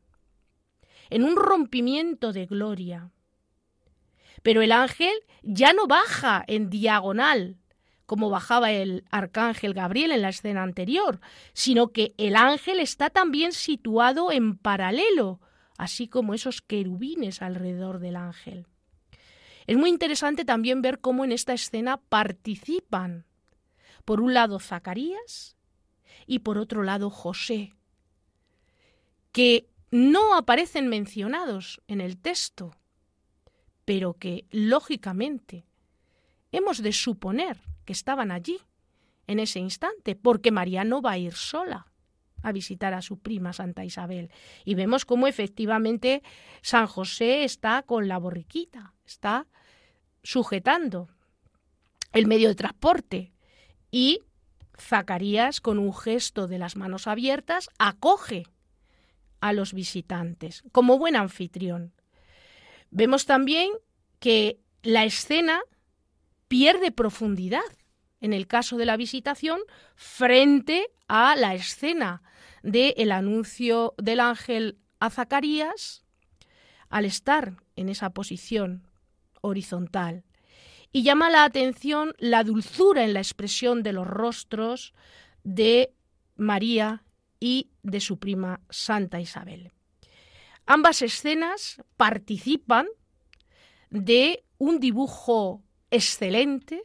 en 1.11 1.25
un 1.25 1.37
rompimiento 1.37 2.33
de 2.33 2.47
gloria. 2.47 3.11
Pero 4.43 4.63
el 4.63 4.73
ángel 4.73 5.13
ya 5.43 5.73
no 5.73 5.87
baja 5.87 6.45
en 6.47 6.71
diagonal, 6.71 7.59
como 8.07 8.31
bajaba 8.31 8.73
el 8.73 9.05
arcángel 9.11 9.75
Gabriel 9.75 10.13
en 10.13 10.23
la 10.23 10.31
escena 10.31 10.63
anterior, 10.63 11.21
sino 11.53 11.93
que 11.93 12.15
el 12.17 12.37
ángel 12.37 12.81
está 12.81 13.11
también 13.11 13.53
situado 13.53 14.33
en 14.33 14.57
paralelo, 14.57 15.41
así 15.79 16.09
como 16.09 16.35
esos 16.35 16.63
querubines 16.63 17.43
alrededor 17.43 18.01
del 18.01 18.17
ángel. 18.17 18.67
Es 19.67 19.77
muy 19.77 19.91
interesante 19.91 20.45
también 20.45 20.83
ver 20.83 21.01
cómo 21.01 21.25
en 21.25 21.33
esta 21.33 21.53
escena 21.53 21.99
participan, 21.99 23.27
por 24.05 24.21
un 24.21 24.35
lado 24.35 24.59
Zacarías 24.59 25.57
y 26.31 26.39
por 26.39 26.59
otro 26.59 26.85
lado 26.85 27.11
José, 27.11 27.75
que 29.33 29.69
no 29.91 30.37
aparecen 30.37 30.87
mencionados 30.87 31.83
en 31.89 32.01
el 32.01 32.19
texto, 32.19 32.77
pero 33.85 34.15
que, 34.15 34.47
lógicamente, 34.53 35.67
hemos 36.53 36.85
de 36.85 36.93
suponer 36.93 37.61
que 37.85 37.93
estaban 37.93 38.31
allí 38.31 38.61
en 39.27 39.41
ese 39.41 39.59
instante, 39.59 40.15
porque 40.15 40.53
María 40.53 40.85
no 40.85 41.03
va 41.03 41.11
a 41.11 41.19
ir 41.19 41.33
sola 41.33 41.89
a 42.43 42.53
visitar 42.53 42.95
a 42.95 43.03
su 43.03 43.19
prima 43.19 43.53
Santa 43.53 43.85
Isabel. 43.85 44.31
Y 44.65 44.77
vemos 44.77 45.05
cómo 45.05 45.27
efectivamente 45.27 46.23
San 46.63 46.87
José 46.87 47.43
está 47.43 47.83
con 47.83 48.07
la 48.07 48.19
borriquita, 48.19 48.95
está 49.05 49.49
sujetando 50.23 51.09
el 52.13 52.29
medio 52.29 52.51
de 52.51 52.55
transporte 52.55 53.33
y 53.91 54.21
Zacarías, 54.81 55.61
con 55.61 55.79
un 55.79 55.95
gesto 55.95 56.49
de 56.49 56.59
las 56.59 56.77
manos 56.77 57.07
abiertas, 57.07 57.71
acoge 57.79 58.45
a 59.41 59.53
los 59.53 59.73
visitantes, 59.73 60.65
como 60.73 60.99
buen 60.99 61.17
anfitrión. 61.17 61.93
Vemos 62.91 63.27
también 63.27 63.71
que 64.19 64.61
la 64.83 65.05
escena 65.05 65.61
pierde 66.49 66.91
profundidad 66.91 67.61
en 68.21 68.33
el 68.33 68.47
caso 68.47 68.77
de 68.77 68.87
la 68.87 68.97
visitación 68.97 69.61
frente 69.95 70.89
a 71.09 71.37
la 71.37 71.55
escena 71.55 72.23
del 72.63 73.13
anuncio 73.13 73.95
del 73.97 74.21
ángel 74.21 74.79
a 74.99 75.11
Zacarías 75.11 76.05
al 76.89 77.05
estar 77.05 77.57
en 77.77 77.89
esa 77.89 78.11
posición 78.11 78.87
horizontal. 79.41 80.25
Y 80.93 81.03
llama 81.03 81.31
la 81.31 81.45
atención 81.45 82.15
la 82.19 82.43
dulzura 82.45 83.05
en 83.05 83.15
la 83.15 83.21
expresión 83.21 83.83
de 83.83 83.93
los 83.93 84.07
rostros 84.07 84.93
de 85.45 85.95
María 86.37 87.05
y 87.39 87.71
de 87.83 88.01
su 88.01 88.19
prima 88.19 88.61
Santa 88.71 89.21
Isabel. 89.21 89.73
Ambas 90.67 91.03
escenas 91.03 91.83
participan 91.97 92.87
de 93.91 94.45
un 94.59 94.79
dibujo 94.81 95.63
excelente, 95.91 96.85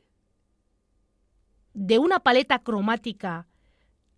de 1.74 1.99
una 1.99 2.20
paleta 2.20 2.60
cromática 2.60 3.47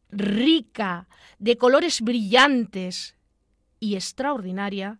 rica, 0.09 1.07
de 1.39 1.57
colores 1.57 2.01
brillantes 2.01 3.15
y 3.79 3.95
extraordinaria, 3.95 4.99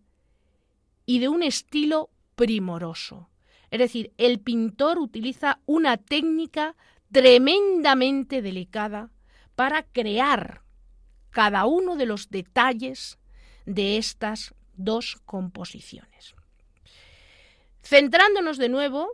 y 1.05 1.19
de 1.19 1.29
un 1.29 1.43
estilo 1.43 2.09
primoroso. 2.35 3.29
Es 3.71 3.79
decir, 3.79 4.11
el 4.17 4.39
pintor 4.39 4.97
utiliza 4.97 5.59
una 5.65 5.97
técnica 5.97 6.75
tremendamente 7.11 8.41
delicada 8.41 9.11
para 9.55 9.83
crear 9.83 10.61
cada 11.31 11.65
uno 11.65 11.95
de 11.95 12.05
los 12.05 12.29
detalles 12.29 13.19
de 13.65 13.97
estas 13.97 14.53
dos 14.75 15.17
composiciones. 15.25 16.35
Centrándonos 17.83 18.57
de 18.57 18.69
nuevo 18.69 19.09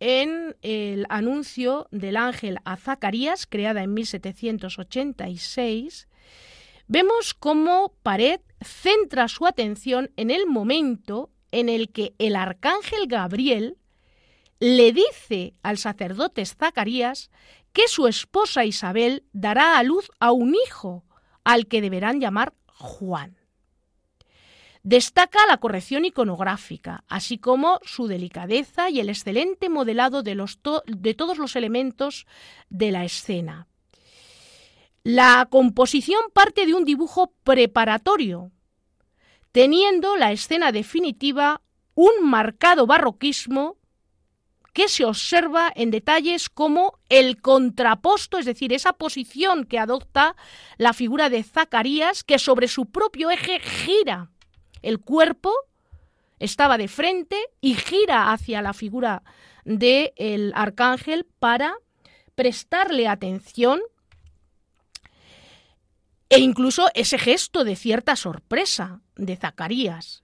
en 0.00 0.56
el 0.62 1.06
anuncio 1.08 1.88
del 1.90 2.16
ángel 2.16 2.58
a 2.64 2.76
Zacarías, 2.76 3.46
creada 3.46 3.82
en 3.82 3.94
1786, 3.94 6.08
vemos 6.86 7.34
cómo 7.34 7.94
Pared 8.02 8.40
centra 8.60 9.28
su 9.28 9.46
atención 9.46 10.10
en 10.16 10.30
el 10.30 10.46
momento 10.46 11.30
en 11.50 11.68
el 11.68 11.90
que 11.90 12.14
el 12.18 12.36
arcángel 12.36 13.06
Gabriel 13.06 13.77
le 14.60 14.92
dice 14.92 15.54
al 15.62 15.78
sacerdote 15.78 16.44
Zacarías 16.44 17.30
que 17.72 17.88
su 17.88 18.06
esposa 18.06 18.64
Isabel 18.64 19.24
dará 19.32 19.78
a 19.78 19.82
luz 19.82 20.10
a 20.18 20.32
un 20.32 20.54
hijo 20.54 21.04
al 21.44 21.66
que 21.66 21.80
deberán 21.80 22.20
llamar 22.20 22.54
Juan. 22.66 23.36
Destaca 24.82 25.40
la 25.46 25.58
corrección 25.58 26.04
iconográfica, 26.04 27.04
así 27.08 27.38
como 27.38 27.78
su 27.82 28.06
delicadeza 28.06 28.90
y 28.90 29.00
el 29.00 29.08
excelente 29.08 29.68
modelado 29.68 30.22
de, 30.22 30.36
de 30.86 31.14
todos 31.14 31.38
los 31.38 31.56
elementos 31.56 32.26
de 32.70 32.90
la 32.90 33.04
escena. 33.04 33.66
La 35.02 35.46
composición 35.50 36.20
parte 36.32 36.66
de 36.66 36.74
un 36.74 36.84
dibujo 36.84 37.32
preparatorio, 37.44 38.50
teniendo 39.52 40.16
la 40.16 40.32
escena 40.32 40.72
definitiva 40.72 41.62
un 41.94 42.28
marcado 42.28 42.86
barroquismo 42.86 43.77
que 44.78 44.86
se 44.86 45.04
observa 45.04 45.72
en 45.74 45.90
detalles 45.90 46.48
como 46.48 47.00
el 47.08 47.40
contraposto, 47.40 48.38
es 48.38 48.46
decir, 48.46 48.72
esa 48.72 48.92
posición 48.92 49.64
que 49.64 49.80
adopta 49.80 50.36
la 50.76 50.92
figura 50.92 51.28
de 51.30 51.42
Zacarías, 51.42 52.22
que 52.22 52.38
sobre 52.38 52.68
su 52.68 52.86
propio 52.86 53.28
eje 53.28 53.58
gira. 53.58 54.30
El 54.80 55.00
cuerpo 55.00 55.52
estaba 56.38 56.78
de 56.78 56.86
frente 56.86 57.36
y 57.60 57.74
gira 57.74 58.30
hacia 58.30 58.62
la 58.62 58.72
figura 58.72 59.24
del 59.64 60.52
arcángel 60.54 61.26
para 61.40 61.74
prestarle 62.36 63.08
atención 63.08 63.80
e 66.28 66.38
incluso 66.38 66.86
ese 66.94 67.18
gesto 67.18 67.64
de 67.64 67.74
cierta 67.74 68.14
sorpresa 68.14 69.00
de 69.16 69.34
Zacarías. 69.34 70.22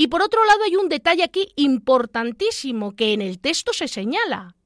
Y 0.00 0.06
por 0.06 0.22
otro 0.22 0.42
lado 0.46 0.64
hay 0.64 0.76
un 0.76 0.88
detalle 0.88 1.22
aquí 1.22 1.52
importantísimo 1.56 2.96
que 2.96 3.12
en 3.12 3.20
el 3.20 3.38
texto 3.38 3.74
se 3.74 3.86
señala, 3.86 4.56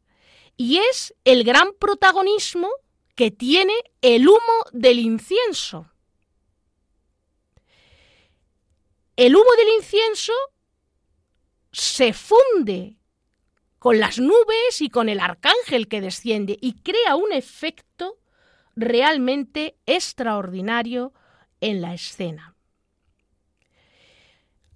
y 0.56 0.78
es 0.78 1.12
el 1.24 1.42
gran 1.42 1.72
protagonismo 1.72 2.70
que 3.16 3.32
tiene 3.32 3.74
el 4.00 4.28
humo 4.28 4.58
del 4.70 5.00
incienso. 5.00 5.90
El 9.16 9.34
humo 9.34 9.50
del 9.58 9.74
incienso 9.78 10.32
se 11.72 12.12
funde 12.12 13.00
con 13.80 13.98
las 13.98 14.20
nubes 14.20 14.80
y 14.82 14.88
con 14.88 15.08
el 15.08 15.18
arcángel 15.18 15.88
que 15.88 16.00
desciende 16.00 16.56
y 16.60 16.74
crea 16.74 17.16
un 17.16 17.32
efecto 17.32 18.20
realmente 18.76 19.76
extraordinario 19.84 21.12
en 21.60 21.82
la 21.82 21.92
escena. 21.92 22.53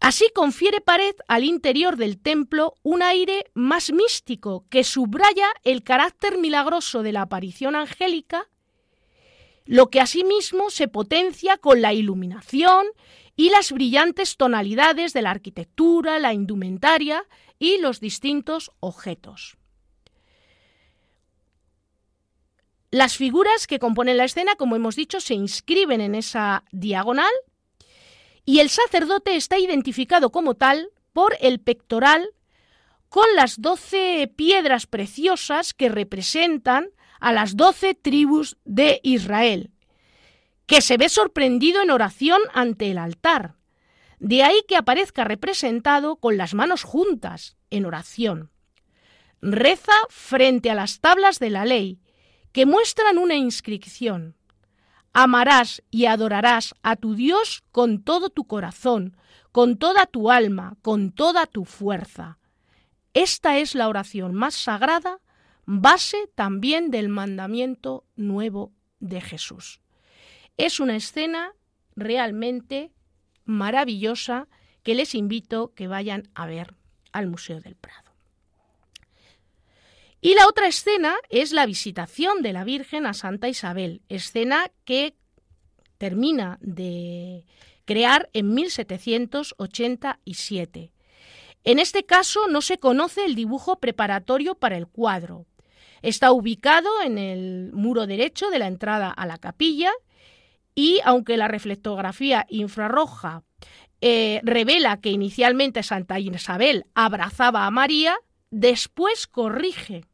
Así 0.00 0.30
confiere 0.32 0.80
Pared 0.80 1.14
al 1.26 1.44
interior 1.44 1.96
del 1.96 2.18
templo 2.18 2.74
un 2.82 3.02
aire 3.02 3.50
más 3.54 3.92
místico 3.92 4.64
que 4.70 4.84
subraya 4.84 5.48
el 5.64 5.82
carácter 5.82 6.38
milagroso 6.38 7.02
de 7.02 7.12
la 7.12 7.22
aparición 7.22 7.74
angélica, 7.74 8.48
lo 9.64 9.90
que 9.90 10.00
asimismo 10.00 10.70
se 10.70 10.88
potencia 10.88 11.58
con 11.58 11.82
la 11.82 11.92
iluminación 11.92 12.86
y 13.34 13.50
las 13.50 13.72
brillantes 13.72 14.36
tonalidades 14.36 15.12
de 15.12 15.22
la 15.22 15.30
arquitectura, 15.30 16.18
la 16.18 16.32
indumentaria 16.32 17.24
y 17.58 17.78
los 17.78 18.00
distintos 18.00 18.70
objetos. 18.80 19.58
Las 22.90 23.16
figuras 23.16 23.66
que 23.66 23.78
componen 23.78 24.16
la 24.16 24.24
escena, 24.24 24.54
como 24.54 24.74
hemos 24.74 24.96
dicho, 24.96 25.20
se 25.20 25.34
inscriben 25.34 26.00
en 26.00 26.14
esa 26.14 26.64
diagonal 26.72 27.32
y 28.48 28.60
el 28.60 28.70
sacerdote 28.70 29.36
está 29.36 29.58
identificado 29.58 30.30
como 30.30 30.54
tal 30.54 30.88
por 31.12 31.36
el 31.42 31.60
pectoral 31.60 32.30
con 33.10 33.26
las 33.36 33.60
doce 33.60 34.32
piedras 34.34 34.86
preciosas 34.86 35.74
que 35.74 35.90
representan 35.90 36.88
a 37.20 37.34
las 37.34 37.58
doce 37.58 37.92
tribus 37.92 38.56
de 38.64 39.00
Israel, 39.02 39.70
que 40.64 40.80
se 40.80 40.96
ve 40.96 41.10
sorprendido 41.10 41.82
en 41.82 41.90
oración 41.90 42.40
ante 42.54 42.90
el 42.90 42.96
altar. 42.96 43.56
De 44.18 44.42
ahí 44.42 44.62
que 44.66 44.76
aparezca 44.76 45.24
representado 45.24 46.16
con 46.16 46.38
las 46.38 46.54
manos 46.54 46.84
juntas, 46.84 47.58
en 47.68 47.84
oración. 47.84 48.50
Reza 49.42 49.92
frente 50.08 50.70
a 50.70 50.74
las 50.74 51.00
tablas 51.00 51.38
de 51.38 51.50
la 51.50 51.66
ley, 51.66 52.00
que 52.52 52.64
muestran 52.64 53.18
una 53.18 53.34
inscripción. 53.34 54.37
Amarás 55.12 55.82
y 55.90 56.06
adorarás 56.06 56.74
a 56.82 56.96
tu 56.96 57.14
Dios 57.14 57.62
con 57.72 58.02
todo 58.02 58.30
tu 58.30 58.44
corazón, 58.46 59.16
con 59.52 59.76
toda 59.76 60.06
tu 60.06 60.30
alma, 60.30 60.76
con 60.82 61.12
toda 61.12 61.46
tu 61.46 61.64
fuerza. 61.64 62.38
Esta 63.14 63.58
es 63.58 63.74
la 63.74 63.88
oración 63.88 64.34
más 64.34 64.54
sagrada, 64.54 65.18
base 65.64 66.28
también 66.34 66.90
del 66.90 67.08
mandamiento 67.08 68.04
nuevo 68.16 68.72
de 69.00 69.20
Jesús. 69.20 69.80
Es 70.56 70.80
una 70.80 70.96
escena 70.96 71.52
realmente 71.96 72.92
maravillosa 73.44 74.48
que 74.82 74.94
les 74.94 75.14
invito 75.14 75.72
que 75.74 75.88
vayan 75.88 76.28
a 76.34 76.46
ver 76.46 76.74
al 77.12 77.26
Museo 77.26 77.60
del 77.60 77.76
Prado. 77.76 78.07
Y 80.20 80.34
la 80.34 80.48
otra 80.48 80.66
escena 80.66 81.14
es 81.30 81.52
la 81.52 81.64
visitación 81.64 82.42
de 82.42 82.52
la 82.52 82.64
Virgen 82.64 83.06
a 83.06 83.14
Santa 83.14 83.48
Isabel, 83.48 84.02
escena 84.08 84.72
que 84.84 85.14
termina 85.96 86.58
de 86.60 87.44
crear 87.84 88.28
en 88.32 88.52
1787. 88.52 90.90
En 91.64 91.78
este 91.78 92.04
caso 92.04 92.48
no 92.48 92.60
se 92.62 92.78
conoce 92.78 93.24
el 93.24 93.34
dibujo 93.34 93.78
preparatorio 93.78 94.56
para 94.56 94.76
el 94.76 94.88
cuadro. 94.88 95.46
Está 96.02 96.32
ubicado 96.32 96.88
en 97.04 97.18
el 97.18 97.70
muro 97.72 98.06
derecho 98.06 98.50
de 98.50 98.58
la 98.58 98.66
entrada 98.66 99.10
a 99.10 99.26
la 99.26 99.38
capilla 99.38 99.92
y 100.74 101.00
aunque 101.04 101.36
la 101.36 101.48
reflectografía 101.48 102.46
infrarroja 102.48 103.42
eh, 104.00 104.40
revela 104.44 105.00
que 105.00 105.10
inicialmente 105.10 105.82
Santa 105.82 106.20
Isabel 106.20 106.86
abrazaba 106.94 107.66
a 107.66 107.70
María, 107.70 108.16
después 108.50 109.26
corrige 109.26 110.04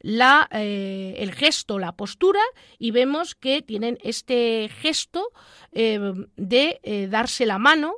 la, 0.00 0.48
eh, 0.50 1.14
el 1.18 1.32
gesto, 1.32 1.78
la 1.78 1.92
postura, 1.92 2.40
y 2.78 2.90
vemos 2.90 3.34
que 3.34 3.62
tienen 3.62 3.98
este 4.02 4.68
gesto 4.80 5.30
eh, 5.70 6.12
de 6.36 6.80
eh, 6.82 7.06
darse 7.08 7.46
la 7.46 7.58
mano 7.58 7.94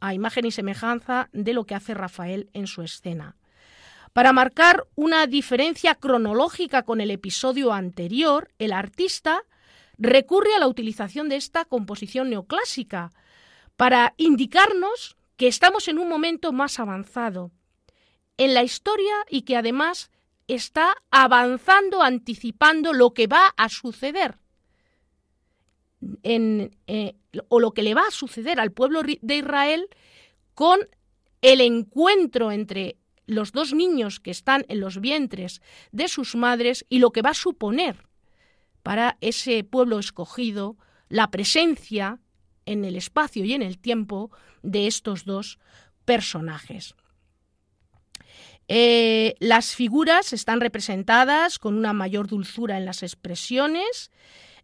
a 0.00 0.14
imagen 0.14 0.44
y 0.44 0.50
semejanza 0.50 1.28
de 1.32 1.54
lo 1.54 1.64
que 1.64 1.74
hace 1.74 1.94
Rafael 1.94 2.50
en 2.52 2.66
su 2.66 2.82
escena. 2.82 3.36
Para 4.12 4.32
marcar 4.32 4.86
una 4.94 5.26
diferencia 5.26 5.94
cronológica 5.94 6.82
con 6.82 7.00
el 7.00 7.10
episodio 7.10 7.72
anterior, 7.72 8.50
el 8.58 8.72
artista 8.72 9.42
recurre 9.96 10.54
a 10.54 10.60
la 10.60 10.68
utilización 10.68 11.28
de 11.28 11.36
esta 11.36 11.64
composición 11.64 12.30
neoclásica 12.30 13.10
para 13.76 14.14
indicarnos 14.16 15.16
que 15.36 15.48
estamos 15.48 15.88
en 15.88 15.98
un 15.98 16.08
momento 16.08 16.52
más 16.52 16.78
avanzado 16.78 17.52
en 18.38 18.54
la 18.54 18.62
historia 18.62 19.14
y 19.28 19.42
que 19.42 19.56
además 19.56 20.10
está 20.46 20.96
avanzando, 21.10 22.02
anticipando 22.02 22.94
lo 22.94 23.12
que 23.12 23.26
va 23.26 23.52
a 23.56 23.68
suceder. 23.68 24.38
Eh, 26.22 27.16
o 27.48 27.60
lo 27.60 27.72
que 27.72 27.82
le 27.82 27.94
va 27.94 28.02
a 28.06 28.12
suceder 28.12 28.60
al 28.60 28.72
pueblo 28.72 29.02
de 29.02 29.36
Israel 29.36 29.88
con 30.54 30.78
el 31.42 31.60
encuentro 31.60 32.52
entre 32.52 32.98
los 33.26 33.52
dos 33.52 33.74
niños 33.74 34.20
que 34.20 34.30
están 34.30 34.64
en 34.68 34.80
los 34.80 35.00
vientres 35.00 35.60
de 35.92 36.08
sus 36.08 36.34
madres 36.36 36.86
y 36.88 37.00
lo 37.00 37.10
que 37.10 37.22
va 37.22 37.30
a 37.30 37.34
suponer 37.34 38.06
para 38.82 39.18
ese 39.20 39.64
pueblo 39.64 39.98
escogido 39.98 40.76
la 41.08 41.30
presencia 41.30 42.20
en 42.64 42.84
el 42.84 42.96
espacio 42.96 43.44
y 43.44 43.52
en 43.52 43.62
el 43.62 43.78
tiempo 43.78 44.30
de 44.62 44.86
estos 44.86 45.24
dos 45.24 45.58
personajes. 46.04 46.94
Eh, 48.68 49.34
las 49.40 49.74
figuras 49.74 50.34
están 50.34 50.60
representadas 50.60 51.58
con 51.58 51.74
una 51.76 51.94
mayor 51.94 52.28
dulzura 52.28 52.76
en 52.76 52.84
las 52.84 53.02
expresiones, 53.02 54.10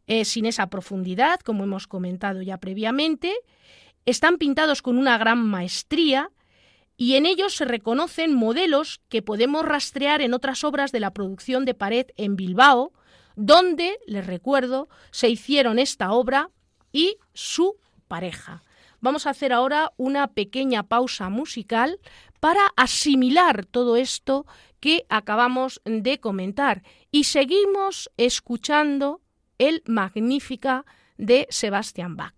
eh, 0.06 0.26
sin 0.26 0.44
esa 0.44 0.68
profundidad, 0.68 1.40
como 1.40 1.64
hemos 1.64 1.86
comentado 1.86 2.42
ya 2.42 2.58
previamente. 2.58 3.34
Están 4.04 4.36
pintados 4.36 4.82
con 4.82 4.98
una 4.98 5.16
gran 5.16 5.38
maestría 5.38 6.30
y 6.98 7.14
en 7.14 7.24
ellos 7.24 7.54
se 7.56 7.64
reconocen 7.64 8.34
modelos 8.34 9.00
que 9.08 9.22
podemos 9.22 9.64
rastrear 9.64 10.20
en 10.20 10.34
otras 10.34 10.62
obras 10.62 10.92
de 10.92 11.00
la 11.00 11.12
producción 11.12 11.64
de 11.64 11.74
pared 11.74 12.06
en 12.16 12.36
Bilbao, 12.36 12.92
donde, 13.34 13.98
les 14.06 14.26
recuerdo, 14.26 14.88
se 15.10 15.30
hicieron 15.30 15.78
esta 15.78 16.12
obra 16.12 16.50
y 16.92 17.16
su 17.32 17.76
pareja. 18.06 18.62
Vamos 19.00 19.26
a 19.26 19.30
hacer 19.30 19.52
ahora 19.52 19.92
una 19.96 20.28
pequeña 20.28 20.84
pausa 20.84 21.28
musical 21.28 21.98
para 22.44 22.74
asimilar 22.76 23.64
todo 23.64 23.96
esto 23.96 24.44
que 24.78 25.06
acabamos 25.08 25.80
de 25.86 26.20
comentar 26.20 26.82
y 27.10 27.24
seguimos 27.24 28.10
escuchando 28.18 29.22
el 29.56 29.82
Magnífica 29.86 30.84
de 31.16 31.46
Sebastian 31.48 32.16
Bach. 32.16 32.34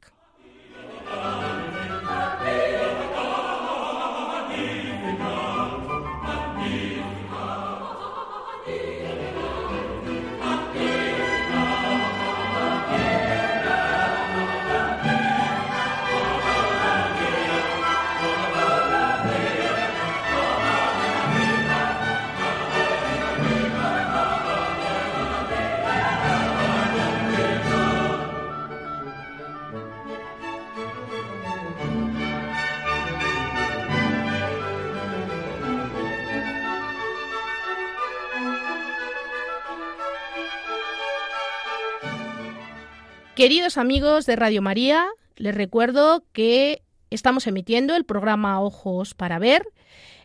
Queridos 43.37 43.77
amigos 43.77 44.25
de 44.25 44.35
Radio 44.35 44.63
María, 44.63 45.09
les 45.37 45.55
recuerdo 45.55 46.25
que 46.33 46.81
estamos 47.11 47.47
emitiendo 47.47 47.95
el 47.95 48.07
programa 48.07 48.63
Ojos 48.63 49.13
para 49.13 49.39
Ver, 49.39 49.69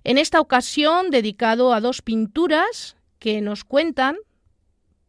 en 0.05 0.17
esta 0.17 0.39
ocasión 0.39 1.09
dedicado 1.09 1.73
a 1.73 1.81
dos 1.81 2.01
pinturas 2.01 2.95
que 3.19 3.41
nos 3.41 3.65
cuentan 3.65 4.15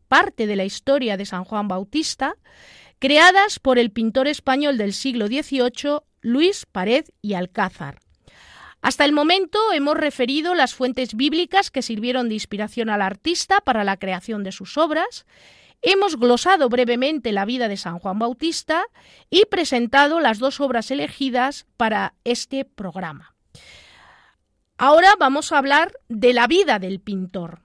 parte 0.08 0.48
de 0.48 0.56
la 0.56 0.64
historia 0.64 1.16
de 1.16 1.26
San 1.26 1.44
Juan 1.44 1.68
Bautista, 1.68 2.34
creadas 2.98 3.60
por 3.60 3.78
el 3.78 3.92
pintor 3.92 4.26
español 4.26 4.78
del 4.78 4.94
siglo 4.94 5.28
XVIII, 5.28 6.00
Luis 6.22 6.66
Pared 6.66 7.04
y 7.22 7.34
Alcázar. 7.34 8.00
Hasta 8.80 9.04
el 9.04 9.12
momento 9.12 9.60
hemos 9.72 9.96
referido 9.96 10.56
las 10.56 10.74
fuentes 10.74 11.14
bíblicas 11.14 11.70
que 11.70 11.82
sirvieron 11.82 12.28
de 12.28 12.34
inspiración 12.34 12.90
al 12.90 13.00
artista 13.00 13.60
para 13.60 13.84
la 13.84 13.96
creación 13.96 14.42
de 14.42 14.50
sus 14.50 14.76
obras, 14.76 15.24
Hemos 15.84 16.16
glosado 16.16 16.68
brevemente 16.68 17.32
la 17.32 17.44
vida 17.44 17.66
de 17.66 17.76
San 17.76 17.98
Juan 17.98 18.20
Bautista 18.20 18.84
y 19.30 19.46
presentado 19.46 20.20
las 20.20 20.38
dos 20.38 20.60
obras 20.60 20.92
elegidas 20.92 21.66
para 21.76 22.14
este 22.22 22.64
programa. 22.64 23.34
Ahora 24.78 25.10
vamos 25.18 25.50
a 25.50 25.58
hablar 25.58 25.92
de 26.08 26.32
la 26.34 26.46
vida 26.46 26.78
del 26.78 27.00
pintor. 27.00 27.62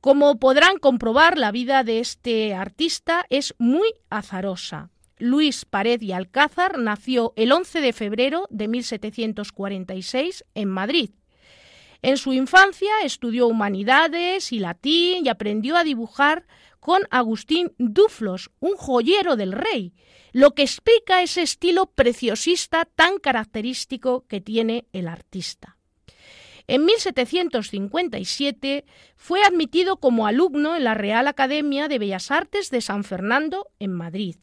Como 0.00 0.38
podrán 0.40 0.78
comprobar, 0.78 1.38
la 1.38 1.52
vida 1.52 1.84
de 1.84 2.00
este 2.00 2.54
artista 2.54 3.24
es 3.30 3.54
muy 3.58 3.94
azarosa. 4.10 4.90
Luis 5.16 5.64
Pared 5.64 6.00
y 6.02 6.10
Alcázar 6.10 6.78
nació 6.78 7.32
el 7.36 7.52
11 7.52 7.80
de 7.80 7.92
febrero 7.92 8.46
de 8.50 8.66
1746 8.66 10.44
en 10.54 10.68
Madrid. 10.68 11.10
En 12.02 12.18
su 12.18 12.34
infancia 12.34 12.90
estudió 13.02 13.46
humanidades 13.46 14.52
y 14.52 14.58
latín 14.58 15.24
y 15.24 15.30
aprendió 15.30 15.74
a 15.74 15.84
dibujar 15.84 16.44
con 16.84 17.02
Agustín 17.10 17.72
Duflos, 17.78 18.50
un 18.60 18.76
joyero 18.76 19.36
del 19.36 19.52
rey, 19.52 19.94
lo 20.32 20.50
que 20.50 20.60
explica 20.60 21.22
ese 21.22 21.40
estilo 21.40 21.86
preciosista 21.86 22.84
tan 22.84 23.16
característico 23.16 24.26
que 24.28 24.42
tiene 24.42 24.84
el 24.92 25.08
artista. 25.08 25.78
En 26.66 26.84
1757 26.84 28.84
fue 29.16 29.42
admitido 29.44 29.96
como 29.96 30.26
alumno 30.26 30.76
en 30.76 30.84
la 30.84 30.92
Real 30.92 31.26
Academia 31.26 31.88
de 31.88 31.98
Bellas 31.98 32.30
Artes 32.30 32.68
de 32.68 32.82
San 32.82 33.02
Fernando, 33.02 33.70
en 33.78 33.94
Madrid. 33.94 34.36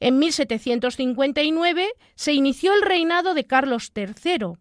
En 0.00 0.18
1759 0.18 1.92
se 2.16 2.32
inició 2.32 2.74
el 2.74 2.82
reinado 2.82 3.34
de 3.34 3.46
Carlos 3.46 3.92
III. 3.94 4.54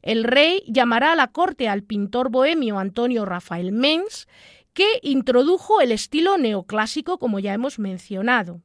El 0.00 0.24
rey 0.24 0.62
llamará 0.66 1.12
a 1.12 1.16
la 1.16 1.32
corte 1.32 1.68
al 1.68 1.82
pintor 1.82 2.30
bohemio 2.30 2.78
Antonio 2.78 3.26
Rafael 3.26 3.72
Mens, 3.72 4.26
que 4.72 5.00
introdujo 5.02 5.80
el 5.80 5.92
estilo 5.92 6.38
neoclásico, 6.38 7.18
como 7.18 7.38
ya 7.38 7.54
hemos 7.54 7.78
mencionado. 7.78 8.60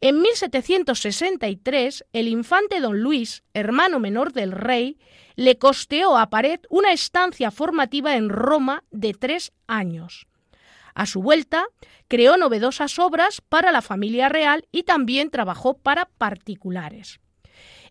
En 0.00 0.20
1763, 0.20 2.04
el 2.12 2.26
infante 2.26 2.80
don 2.80 3.00
Luis, 3.00 3.44
hermano 3.54 4.00
menor 4.00 4.32
del 4.32 4.50
rey, 4.50 4.98
le 5.36 5.58
costeó 5.58 6.18
a 6.18 6.28
Pared 6.28 6.60
una 6.70 6.92
estancia 6.92 7.52
formativa 7.52 8.16
en 8.16 8.28
Roma 8.28 8.82
de 8.90 9.14
tres 9.14 9.52
años. 9.68 10.26
A 10.94 11.06
su 11.06 11.22
vuelta, 11.22 11.66
creó 12.08 12.36
novedosas 12.36 12.98
obras 12.98 13.40
para 13.40 13.72
la 13.72 13.80
familia 13.80 14.28
real 14.28 14.66
y 14.72 14.82
también 14.82 15.30
trabajó 15.30 15.78
para 15.78 16.06
particulares. 16.18 17.20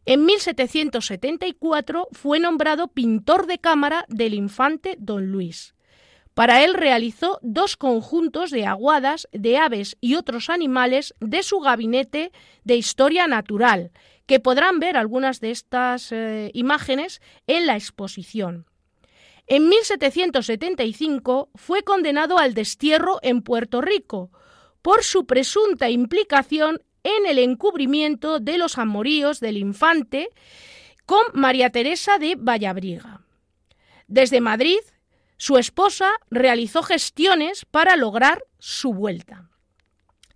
En 0.05 0.25
1774 0.25 2.07
fue 2.11 2.39
nombrado 2.39 2.87
pintor 2.89 3.45
de 3.47 3.59
cámara 3.59 4.05
del 4.09 4.33
infante 4.33 4.95
don 4.99 5.31
Luis. 5.31 5.75
Para 6.33 6.63
él 6.63 6.73
realizó 6.73 7.39
dos 7.41 7.75
conjuntos 7.75 8.51
de 8.51 8.65
aguadas 8.65 9.27
de 9.33 9.57
aves 9.57 9.97
y 9.99 10.15
otros 10.15 10.49
animales 10.49 11.13
de 11.19 11.43
su 11.43 11.59
gabinete 11.59 12.31
de 12.63 12.75
historia 12.77 13.27
natural, 13.27 13.91
que 14.25 14.39
podrán 14.39 14.79
ver 14.79 14.95
algunas 14.95 15.41
de 15.41 15.51
estas 15.51 16.11
eh, 16.11 16.51
imágenes 16.53 17.21
en 17.47 17.67
la 17.67 17.75
exposición. 17.75 18.65
En 19.47 19.67
1775 19.67 21.49
fue 21.55 21.83
condenado 21.83 22.37
al 22.37 22.53
destierro 22.53 23.19
en 23.21 23.41
Puerto 23.41 23.81
Rico 23.81 24.31
por 24.81 25.03
su 25.03 25.25
presunta 25.25 25.89
implicación 25.89 26.81
en 27.03 27.25
el 27.25 27.39
encubrimiento 27.39 28.39
de 28.39 28.57
los 28.57 28.77
amoríos 28.77 29.41
del 29.41 29.57
infante 29.57 30.29
con 31.05 31.23
María 31.33 31.71
Teresa 31.71 32.17
de 32.19 32.35
Vallabriga. 32.35 33.21
Desde 34.07 34.39
Madrid, 34.39 34.79
su 35.41 35.57
esposa 35.57 36.11
realizó 36.29 36.83
gestiones 36.83 37.65
para 37.65 37.95
lograr 37.95 38.43
su 38.59 38.93
vuelta. 38.93 39.49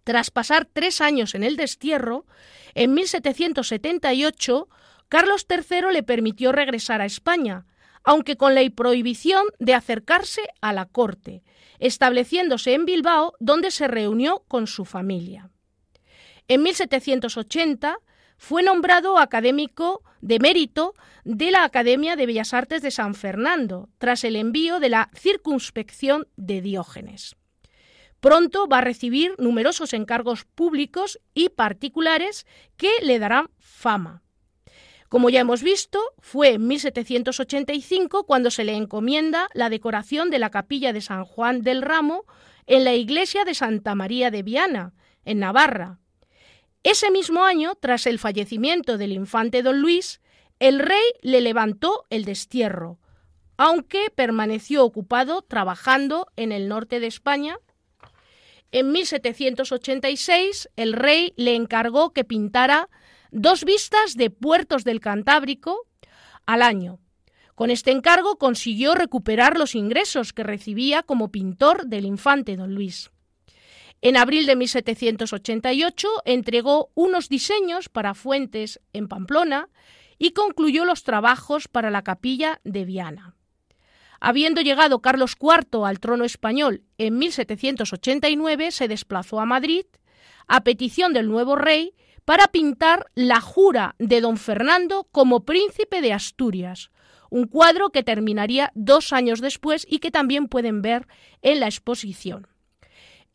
Tras 0.04 0.32
pasar 0.32 0.66
tres 0.66 1.00
años 1.00 1.36
en 1.36 1.44
el 1.44 1.58
destierro, 1.58 2.26
en 2.74 2.96
1778 2.96 4.68
Carlos 5.08 5.46
III 5.48 5.94
le 5.94 6.02
permitió 6.02 6.52
regresar 6.52 7.02
a 7.02 7.06
España, 7.06 7.68
aunque 8.04 8.36
con 8.36 8.56
la 8.56 8.68
prohibición 8.72 9.46
de 9.60 9.76
acercarse 9.76 10.42
a 10.60 10.74
la 10.74 10.88
corte, 10.88 11.44
estableciéndose 11.78 12.74
en 12.74 12.86
Bilbao, 12.86 13.36
donde 13.40 13.70
se 13.70 13.88
reunió 13.88 14.44
con 14.48 14.66
su 14.66 14.86
familia. 14.86 15.52
En 16.48 16.64
1780 16.64 18.00
fue 18.40 18.64
nombrado 18.64 19.20
académico 19.20 20.04
de 20.22 20.40
mérito 20.40 20.94
de 21.24 21.52
la 21.52 21.64
Academia 21.64 22.16
de 22.16 22.26
Bellas 22.26 22.54
Artes 22.54 22.82
de 22.82 22.92
San 22.92 23.16
Fernando, 23.16 23.90
tras 23.98 24.24
el 24.24 24.36
envío 24.36 24.80
de 24.80 24.90
la 24.90 25.10
circunspección 25.16 26.28
de 26.36 26.62
Diógenes. 26.62 27.36
Pronto 28.20 28.68
va 28.68 28.80
a 28.80 28.82
recibir 28.82 29.36
numerosos 29.38 29.94
encargos 29.94 30.46
públicos 30.46 31.20
y 31.34 31.50
particulares 31.50 32.48
que 32.76 32.90
le 33.04 33.20
darán 33.20 33.50
fama. 33.60 34.24
Como 35.10 35.30
ya 35.30 35.42
hemos 35.42 35.62
visto, 35.62 36.00
fue 36.20 36.54
en 36.54 36.68
1785 36.68 38.26
cuando 38.26 38.50
se 38.50 38.64
le 38.64 38.74
encomienda 38.74 39.48
la 39.54 39.70
decoración 39.70 40.30
de 40.30 40.40
la 40.40 40.50
capilla 40.50 40.92
de 40.92 41.02
San 41.02 41.24
Juan 41.24 41.62
del 41.62 41.82
Ramo 41.82 42.26
en 42.66 42.84
la 42.84 42.96
iglesia 42.96 43.46
de 43.46 43.54
Santa 43.54 43.94
María 43.94 44.32
de 44.32 44.42
Viana, 44.42 44.94
en 45.24 45.40
Navarra. 45.40 46.00
Ese 46.86 47.10
mismo 47.10 47.44
año, 47.44 47.74
tras 47.74 48.06
el 48.06 48.20
fallecimiento 48.20 49.00
del 49.00 49.12
infante 49.12 49.64
don 49.64 49.82
Luis, 49.82 50.22
el 50.60 50.78
rey 50.78 51.02
le 51.24 51.42
levantó 51.42 52.06
el 52.12 52.26
destierro, 52.26 53.00
aunque 53.58 54.12
permaneció 54.14 54.86
ocupado 54.86 55.42
trabajando 55.42 56.28
en 56.36 56.52
el 56.52 56.68
norte 56.68 57.00
de 57.00 57.08
España. 57.08 57.58
En 58.72 58.92
1786 58.92 60.70
el 60.76 60.94
rey 60.94 61.34
le 61.38 61.56
encargó 61.56 62.14
que 62.14 62.24
pintara 62.24 62.88
dos 63.32 63.64
vistas 63.64 64.16
de 64.16 64.30
puertos 64.30 64.84
del 64.84 65.00
Cantábrico 65.00 65.88
al 66.46 66.62
año. 66.62 67.00
Con 67.56 67.72
este 67.72 67.90
encargo 67.90 68.38
consiguió 68.38 68.94
recuperar 68.94 69.58
los 69.58 69.74
ingresos 69.74 70.34
que 70.34 70.44
recibía 70.44 71.02
como 71.02 71.32
pintor 71.32 71.88
del 71.88 72.06
infante 72.06 72.56
don 72.56 72.76
Luis. 72.76 73.10
En 74.06 74.18
abril 74.18 74.46
de 74.46 74.56
1788 74.56 76.08
entregó 76.26 76.92
unos 76.94 77.28
diseños 77.28 77.90
para 77.90 78.14
fuentes 78.14 78.80
en 78.94 79.08
Pamplona 79.08 79.70
y 80.20 80.34
concluyó 80.34 80.86
los 80.86 81.02
trabajos 81.02 81.68
para 81.68 81.90
la 81.90 82.04
capilla 82.04 82.62
de 82.64 82.86
Viana. 82.86 83.34
Habiendo 84.20 84.62
llegado 84.62 85.02
Carlos 85.02 85.36
IV 85.42 85.88
al 85.88 86.00
trono 86.00 86.24
español 86.24 86.84
en 87.00 87.18
1789, 87.18 88.70
se 88.70 88.88
desplazó 88.88 89.40
a 89.40 89.48
Madrid 89.48 89.88
a 90.46 90.64
petición 90.64 91.12
del 91.12 91.28
nuevo 91.28 91.56
rey 91.56 91.96
para 92.26 92.50
pintar 92.50 93.08
la 93.16 93.42
jura 93.42 93.96
de 93.98 94.22
don 94.22 94.38
Fernando 94.38 95.08
como 95.12 95.46
príncipe 95.46 96.02
de 96.02 96.14
Asturias, 96.14 96.92
un 97.32 97.48
cuadro 97.48 97.90
que 97.90 98.04
terminaría 98.04 98.72
dos 98.76 99.14
años 99.14 99.42
después 99.42 99.84
y 99.90 99.98
que 99.98 100.12
también 100.12 100.48
pueden 100.48 100.84
ver 100.84 101.08
en 101.42 101.60
la 101.60 101.66
exposición. 101.66 102.46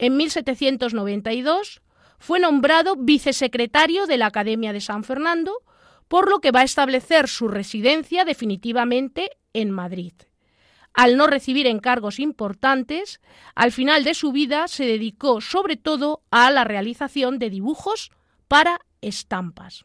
En 0.01 0.16
1792 0.16 1.82
fue 2.18 2.40
nombrado 2.40 2.96
vicesecretario 2.96 4.07
de 4.07 4.16
la 4.16 4.26
Academia 4.26 4.72
de 4.72 4.80
San 4.80 5.05
Fernando, 5.05 5.53
por 6.09 6.30
lo 6.30 6.40
que 6.40 6.53
va 6.53 6.61
a 6.61 6.64
establecer 6.64 7.28
su 7.28 7.48
residencia 7.48 8.24
definitivamente 8.24 9.30
en 9.53 9.70
Madrid. 9.70 10.14
Al 10.94 11.18
no 11.18 11.26
recibir 11.26 11.66
encargos 11.66 12.18
importantes, 12.18 13.20
al 13.55 13.72
final 13.72 14.03
de 14.03 14.14
su 14.14 14.32
vida 14.32 14.68
se 14.68 14.86
dedicó 14.86 15.42
sobre 15.42 15.76
todo 15.76 16.22
a 16.30 16.51
la 16.51 16.64
realización 16.64 17.38
de 17.38 17.51
dibujos 17.51 18.11
para 18.48 18.80
estampas. 19.03 19.84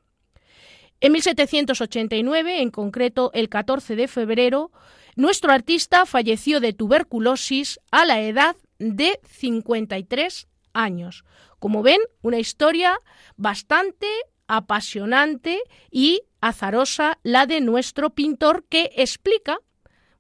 En 1.02 1.12
1789, 1.12 2.62
en 2.62 2.72
concreto 2.72 3.32
el 3.34 3.50
14 3.50 3.98
de 3.98 4.08
febrero, 4.08 4.72
nuestro 5.18 5.52
artista 5.52 6.06
falleció 6.06 6.62
de 6.62 6.72
tuberculosis 6.72 7.82
a 7.92 8.06
la 8.06 8.22
edad 8.22 8.56
de 8.80 9.20
53 9.28 10.48
años. 10.74 11.24
Como 11.60 11.84
ven, 11.84 12.00
una 12.22 12.40
historia 12.40 13.00
bastante 13.38 14.08
apasionante 14.48 15.60
y 15.90 16.22
azarosa 16.42 17.18
la 17.24 17.46
de 17.46 17.62
nuestro 17.62 18.12
pintor 18.12 18.66
que 18.70 18.92
explica 18.96 19.58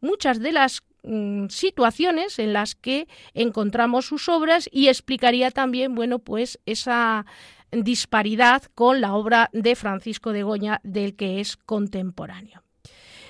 muchas 0.02 0.40
de 0.40 0.52
las 0.52 0.84
mm, 1.04 1.48
situaciones 1.50 2.40
en 2.40 2.54
las 2.54 2.76
que 2.76 3.08
encontramos 3.34 4.06
sus 4.06 4.30
obras 4.30 4.68
y 4.72 4.88
explicaría 4.88 5.52
también, 5.52 5.94
bueno, 5.94 6.20
pues 6.20 6.60
esa 6.66 7.26
disparidad 7.72 8.64
con 8.74 9.02
la 9.02 9.14
obra 9.14 9.50
de 9.54 9.76
Francisco 9.76 10.32
de 10.32 10.44
Goña 10.44 10.80
del 10.84 11.16
que 11.16 11.40
es 11.40 11.58
contemporáneo. 11.58 12.64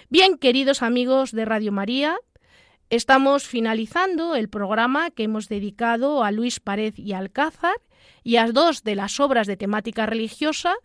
Bien, 0.10 0.38
queridos 0.38 0.84
amigos 0.84 1.32
de 1.32 1.46
Radio 1.46 1.72
María, 1.72 2.18
estamos 2.90 3.48
finalizando 3.48 4.36
el 4.36 4.50
programa 4.50 5.10
que 5.12 5.24
hemos 5.24 5.50
dedicado 5.50 6.24
a 6.24 6.32
Luis 6.32 6.60
Pared 6.60 6.94
y 6.98 7.14
Alcázar 7.14 7.76
y 8.24 8.38
a 8.38 8.48
dos 8.52 8.84
de 8.84 8.96
las 8.96 9.20
obras 9.20 9.48
de 9.48 9.58
temática 9.58 10.06
religiosa 10.06 10.76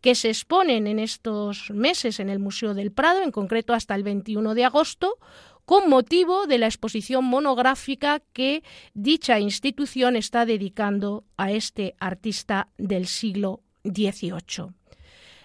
que 0.00 0.14
se 0.14 0.28
exponen 0.28 0.86
en 0.86 0.98
estos 0.98 1.70
meses 1.70 2.20
en 2.20 2.28
el 2.28 2.38
Museo 2.38 2.74
del 2.74 2.92
Prado, 2.92 3.22
en 3.22 3.30
concreto 3.30 3.72
hasta 3.72 3.94
el 3.94 4.02
21 4.02 4.54
de 4.54 4.64
agosto, 4.64 5.18
con 5.64 5.88
motivo 5.88 6.46
de 6.46 6.58
la 6.58 6.66
exposición 6.66 7.24
monográfica 7.24 8.20
que 8.32 8.62
dicha 8.92 9.40
institución 9.40 10.16
está 10.16 10.44
dedicando 10.44 11.24
a 11.36 11.52
este 11.52 11.94
artista 11.98 12.68
del 12.76 13.06
siglo 13.06 13.62
XVIII. 13.84 14.74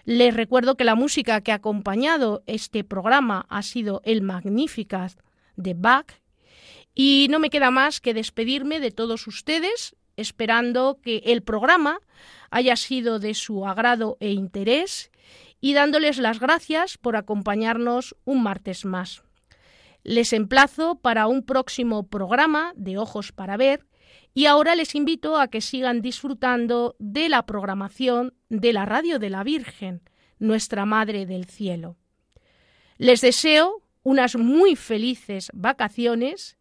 Les 0.06 0.34
recuerdo 0.34 0.76
que 0.76 0.84
la 0.84 0.96
música 0.96 1.40
que 1.42 1.52
ha 1.52 1.56
acompañado 1.56 2.44
este 2.48 2.84
programa 2.84 3.46
ha 3.50 3.62
sido 3.62 4.02
el 4.04 4.22
Magnificat 4.22 5.14
de 5.60 5.74
Bach 5.76 6.08
y 6.96 7.28
no 7.30 7.40
me 7.40 7.50
queda 7.50 7.70
más 7.70 8.02
que 8.02 8.14
despedirme 8.14 8.80
de 8.80 8.92
todos 8.92 9.28
ustedes 9.28 9.96
esperando 10.18 11.00
que 11.02 11.22
el 11.26 11.44
programa 11.44 12.00
haya 12.52 12.76
sido 12.76 13.20
de 13.20 13.34
su 13.34 13.66
agrado 13.66 14.18
e 14.20 14.32
interés 14.32 15.12
y 15.62 15.74
dándoles 15.74 16.18
las 16.18 16.40
gracias 16.40 16.98
por 16.98 17.16
acompañarnos 17.16 18.16
un 18.26 18.44
martes 18.44 18.86
más. 18.86 19.24
Les 20.04 20.34
emplazo 20.34 20.96
para 20.96 21.28
un 21.28 21.44
próximo 21.44 22.08
programa 22.08 22.74
de 22.76 22.98
Ojos 22.98 23.32
para 23.32 23.58
Ver 23.58 23.86
Y 24.34 24.46
ahora 24.46 24.76
les 24.76 24.96
invito 24.96 25.38
a 25.38 25.48
que 25.50 25.60
sigan 25.60 26.02
disfrutando 26.02 26.96
de 27.00 27.30
la 27.30 27.46
programación 27.46 28.34
de 28.50 28.74
la 28.74 28.86
Radio 28.86 29.20
de 29.20 29.30
la 29.30 29.44
Virgen, 29.44 30.02
nuestra 30.38 30.86
Madre 30.86 31.26
del 31.26 31.46
Cielo. 31.46 31.98
Les 32.98 33.22
deseo 33.22 33.82
unas 34.10 34.36
muy 34.36 34.76
felices 34.76 35.52
vacaciones, 35.54 36.58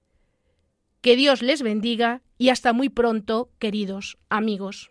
que 1.01 1.17
Dios 1.17 1.41
les 1.41 1.63
bendiga 1.63 2.21
y 2.37 2.51
hasta 2.51 2.75
muy 2.75 2.91
pronto, 2.91 3.51
queridos 3.59 4.19
amigos. 4.29 4.91